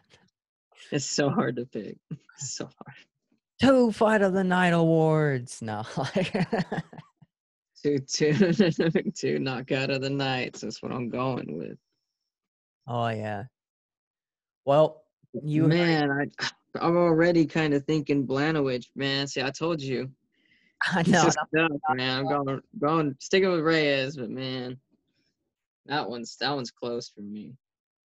It's 0.91 1.05
so 1.05 1.29
hard 1.29 1.55
to 1.57 1.65
pick. 1.65 1.97
It's 2.35 2.53
so 2.55 2.65
hard. 2.65 2.95
Two 3.61 3.91
fight 3.91 4.21
of 4.21 4.33
the 4.33 4.43
night 4.43 4.73
awards. 4.73 5.61
No, 5.61 5.83
Two 7.81 7.99
two 8.07 8.53
two 9.15 9.39
knockout 9.39 9.89
of 9.89 10.01
the 10.01 10.09
nights. 10.09 10.61
That's 10.61 10.81
what 10.81 10.91
I'm 10.91 11.09
going 11.09 11.57
with. 11.57 11.77
oh 12.87 13.09
yeah. 13.09 13.43
Well, 14.65 15.03
you 15.43 15.63
heard 15.63 15.69
man, 15.71 16.31
I 16.39 16.49
I'm 16.79 16.97
already 16.97 17.45
kind 17.45 17.73
of 17.73 17.85
thinking 17.85 18.27
Blachowicz, 18.27 18.87
man. 18.95 19.27
See, 19.27 19.41
I 19.41 19.49
told 19.49 19.81
you. 19.81 20.09
I 20.87 21.03
know. 21.03 21.23
tough, 21.23 21.35
man. 21.51 22.19
I'm 22.19 22.27
going 22.27 22.61
going 22.79 23.15
sticking 23.19 23.51
with 23.51 23.61
Reyes, 23.61 24.15
but 24.15 24.29
man, 24.29 24.77
that 25.87 26.09
one's 26.09 26.37
that 26.37 26.55
one's 26.55 26.71
close 26.71 27.09
for 27.09 27.21
me. 27.21 27.53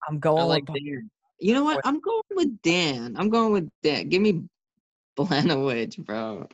I'm 0.07 0.19
going 0.19 0.47
like 0.47 0.67
with 0.67 0.83
Dan. 0.83 1.09
You 1.39 1.53
know 1.55 1.63
what? 1.63 1.81
I'm 1.85 1.99
going 1.99 2.21
with 2.31 2.61
Dan. 2.61 3.15
I'm 3.17 3.29
going 3.29 3.51
with 3.51 3.69
Dan. 3.83 4.09
Give 4.09 4.21
me 4.21 4.43
Blachowicz, 5.17 5.97
bro. 6.05 6.47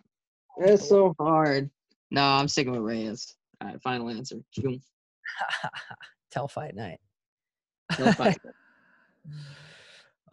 It's 0.58 0.88
so 0.88 1.14
hard. 1.20 1.70
No, 2.10 2.24
I'm 2.24 2.48
sticking 2.48 2.72
with 2.72 2.82
Reyes. 2.82 3.36
All 3.62 3.68
right, 3.68 3.82
final 3.82 4.10
answer. 4.10 4.38
Tell 6.32 6.48
fight 6.48 6.76
night. 6.76 7.00
Tell 7.94 8.14
fight. 8.14 8.40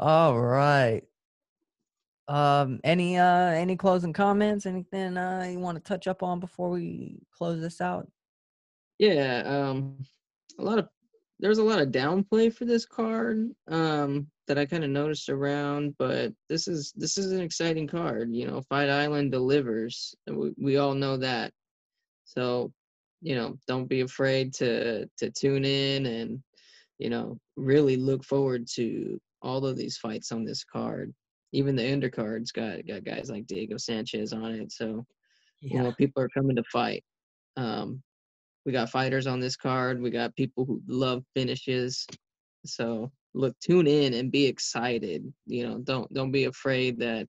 All 0.01 0.39
right. 0.39 1.03
Um, 2.27 2.81
any 2.85 3.19
uh 3.19 3.51
any 3.51 3.77
closing 3.77 4.13
comments? 4.13 4.67
Anything 4.67 5.17
uh 5.17 5.47
you 5.51 5.59
want 5.59 5.77
to 5.77 5.83
touch 5.83 6.07
up 6.07 6.23
on 6.23 6.41
before 6.41 6.71
we 6.71 7.19
close 7.37 7.61
this 7.61 7.81
out? 7.81 8.09
Yeah, 8.99 9.43
um, 9.45 9.99
a 10.59 10.63
lot 10.63 10.79
of 10.79 10.89
there's 11.45 11.59
a 11.59 11.63
lot 11.63 11.79
of 11.79 11.89
downplay 11.89 12.51
for 12.51 12.65
this 12.65 12.87
card 12.87 13.51
um, 13.69 14.27
that 14.49 14.57
I 14.57 14.65
kind 14.65 14.83
of 14.83 14.89
noticed 14.89 15.29
around, 15.29 15.95
but 15.99 16.33
this 16.49 16.67
is 16.67 16.95
this 16.97 17.19
is 17.19 17.33
an 17.33 17.43
exciting 17.43 17.87
card. 17.87 18.31
You 18.33 18.47
know, 18.47 18.63
Fight 18.63 18.89
Island 18.89 19.31
delivers. 19.31 20.15
We 20.27 20.55
we 20.57 20.77
all 20.79 20.95
know 20.95 21.19
that. 21.19 21.53
So, 22.25 22.73
you 23.21 23.35
know, 23.35 23.59
don't 23.69 23.91
be 23.91 24.01
afraid 24.01 24.55
to 24.55 25.07
to 25.19 25.31
tune 25.31 25.67
in 25.67 26.07
and 26.07 26.43
you 26.99 27.11
know 27.11 27.39
really 27.57 27.97
look 27.97 28.25
forward 28.25 28.67
to 28.77 29.21
all 29.43 29.67
of 29.67 29.77
these 29.77 29.99
fights 29.99 30.33
on 30.33 30.47
this 30.47 30.65
card. 30.65 31.13
Even 31.53 31.77
the 31.77 31.83
undercards 31.83 32.55
got 32.55 32.87
got 32.87 33.05
guys 33.05 33.29
like 33.29 33.47
Diego 33.47 33.77
Sanchez 33.77 34.33
on 34.33 34.51
it. 34.53 34.73
So 34.73 35.05
you 35.61 35.83
know 35.83 35.93
people 35.93 36.23
are 36.23 36.31
coming 36.31 36.57
to 36.57 36.65
fight 36.73 37.05
um 37.59 38.03
we 38.65 38.73
got 38.73 38.91
fighters 38.91 39.27
on 39.27 39.41
this 39.41 39.57
card 39.57 40.01
we 40.01 40.11
got 40.11 40.35
people 40.37 40.65
who 40.65 40.81
love 40.87 41.23
finishes. 41.35 42.07
So 42.67 43.11
look 43.35 43.59
tune 43.61 43.87
in 43.87 44.15
and 44.15 44.31
be 44.31 44.47
excited 44.47 45.33
you 45.47 45.67
know 45.67 45.79
don't 45.79 46.13
don't 46.15 46.31
be 46.31 46.45
afraid 46.45 46.99
that 47.01 47.27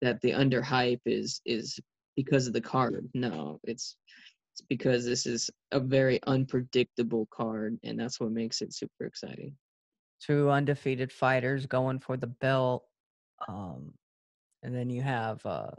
that 0.00 0.20
the 0.22 0.30
underhype 0.30 1.00
is 1.04 1.40
is 1.44 1.78
because 2.16 2.46
of 2.46 2.52
the 2.52 2.60
card. 2.60 3.08
No 3.14 3.60
it's 3.64 3.96
it's 4.52 4.62
because 4.68 5.04
this 5.04 5.26
is 5.26 5.50
a 5.72 5.80
very 5.80 6.18
unpredictable 6.26 7.28
card 7.30 7.78
and 7.84 8.00
that's 8.00 8.18
what 8.18 8.30
makes 8.30 8.62
it 8.62 8.72
super 8.72 9.04
exciting. 9.04 9.54
Two 10.20 10.48
undefeated 10.48 11.12
fighters 11.12 11.66
going 11.66 11.98
for 12.00 12.16
the 12.16 12.26
belt. 12.26 12.84
Um, 13.46 13.92
and 14.62 14.74
then 14.74 14.88
you 14.88 15.02
have 15.02 15.44
uh, 15.44 15.70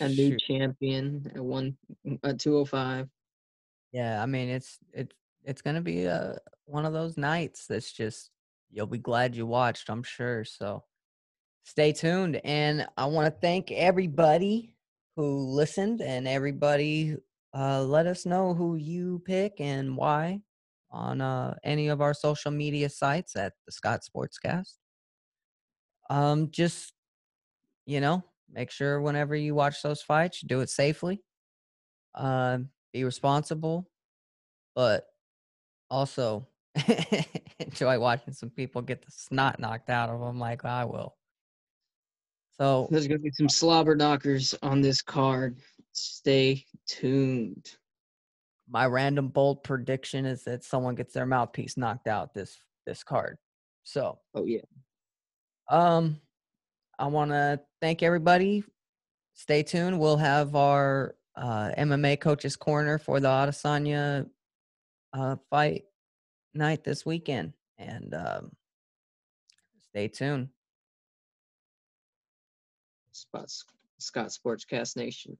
a 0.00 0.08
new 0.08 0.30
shoot, 0.30 0.42
champion 0.46 1.30
at 1.34 1.42
one 1.42 1.76
at 2.22 2.38
205 2.38 3.08
yeah. 3.92 4.22
I 4.22 4.26
mean, 4.26 4.48
it's 4.48 4.78
it's 4.92 5.14
it's 5.44 5.62
gonna 5.62 5.80
be 5.80 6.06
uh 6.06 6.34
one 6.64 6.84
of 6.84 6.92
those 6.92 7.16
nights 7.16 7.66
that's 7.66 7.92
just 7.92 8.30
you'll 8.70 8.86
be 8.86 8.98
glad 8.98 9.34
you 9.34 9.46
watched. 9.46 9.88
I'm 9.88 10.02
sure. 10.02 10.44
So 10.44 10.84
stay 11.64 11.92
tuned, 11.92 12.40
and 12.44 12.86
I 12.96 13.06
want 13.06 13.26
to 13.26 13.40
thank 13.40 13.70
everybody 13.72 14.72
who 15.16 15.38
listened 15.38 16.00
and 16.00 16.28
everybody. 16.28 17.16
Uh, 17.54 17.82
let 17.82 18.06
us 18.06 18.26
know 18.26 18.54
who 18.54 18.76
you 18.76 19.22
pick 19.24 19.54
and 19.58 19.96
why 19.96 20.40
on 20.90 21.20
uh, 21.20 21.54
any 21.64 21.88
of 21.88 22.00
our 22.00 22.14
social 22.14 22.50
media 22.50 22.88
sites 22.88 23.36
at 23.36 23.54
the 23.66 23.72
Scott 23.72 24.00
Sportscast. 24.02 24.74
Um, 26.10 26.50
just 26.50 26.92
you 27.86 28.00
know, 28.00 28.22
make 28.52 28.70
sure 28.70 29.00
whenever 29.00 29.34
you 29.34 29.54
watch 29.54 29.82
those 29.82 30.02
fights, 30.02 30.42
you 30.42 30.48
do 30.48 30.60
it 30.60 30.68
safely. 30.68 31.22
Uh, 32.14 32.58
be 32.92 33.04
responsible, 33.04 33.88
but 34.74 35.06
also 35.90 36.46
enjoy 37.58 37.98
watching 37.98 38.32
some 38.34 38.50
people 38.50 38.82
get 38.82 39.04
the 39.04 39.10
snot 39.10 39.58
knocked 39.58 39.90
out 39.90 40.10
of 40.10 40.20
them 40.20 40.38
like 40.38 40.64
I 40.64 40.84
will. 40.84 41.16
So 42.60 42.88
There's 42.90 43.06
gonna 43.06 43.20
be 43.20 43.30
some 43.30 43.48
slobber 43.48 43.94
knockers 43.94 44.54
on 44.62 44.80
this 44.80 45.00
card. 45.02 45.58
Stay 45.92 46.64
tuned. 46.86 47.70
my 48.68 48.86
random 48.86 49.28
bold 49.28 49.62
prediction 49.64 50.26
is 50.26 50.44
that 50.44 50.64
someone 50.64 50.94
gets 50.94 51.14
their 51.14 51.26
mouthpiece 51.26 51.76
knocked 51.76 52.06
out 52.08 52.34
this 52.34 52.58
this 52.86 53.02
card. 53.04 53.38
So 53.84 54.18
Oh 54.34 54.44
yeah. 54.44 54.60
um 55.70 56.20
I 56.98 57.06
want 57.06 57.30
to 57.30 57.60
thank 57.80 58.02
everybody. 58.02 58.64
Stay 59.34 59.62
tuned. 59.62 60.00
We'll 60.00 60.16
have 60.16 60.56
our 60.56 61.14
uh, 61.38 61.70
MMA 61.78 62.20
coaches 62.20 62.56
corner 62.56 62.98
for 62.98 63.20
the 63.20 63.28
Adesanya 63.28 64.28
uh, 65.12 65.36
fight 65.50 65.84
night 66.54 66.84
this 66.84 67.06
weekend, 67.06 67.52
and 67.78 68.14
um, 68.14 68.52
stay 69.90 70.08
tuned. 70.08 70.48
Spots 73.12 73.64
Scott 73.98 74.28
Sportscast 74.28 74.96
Nation. 74.96 75.36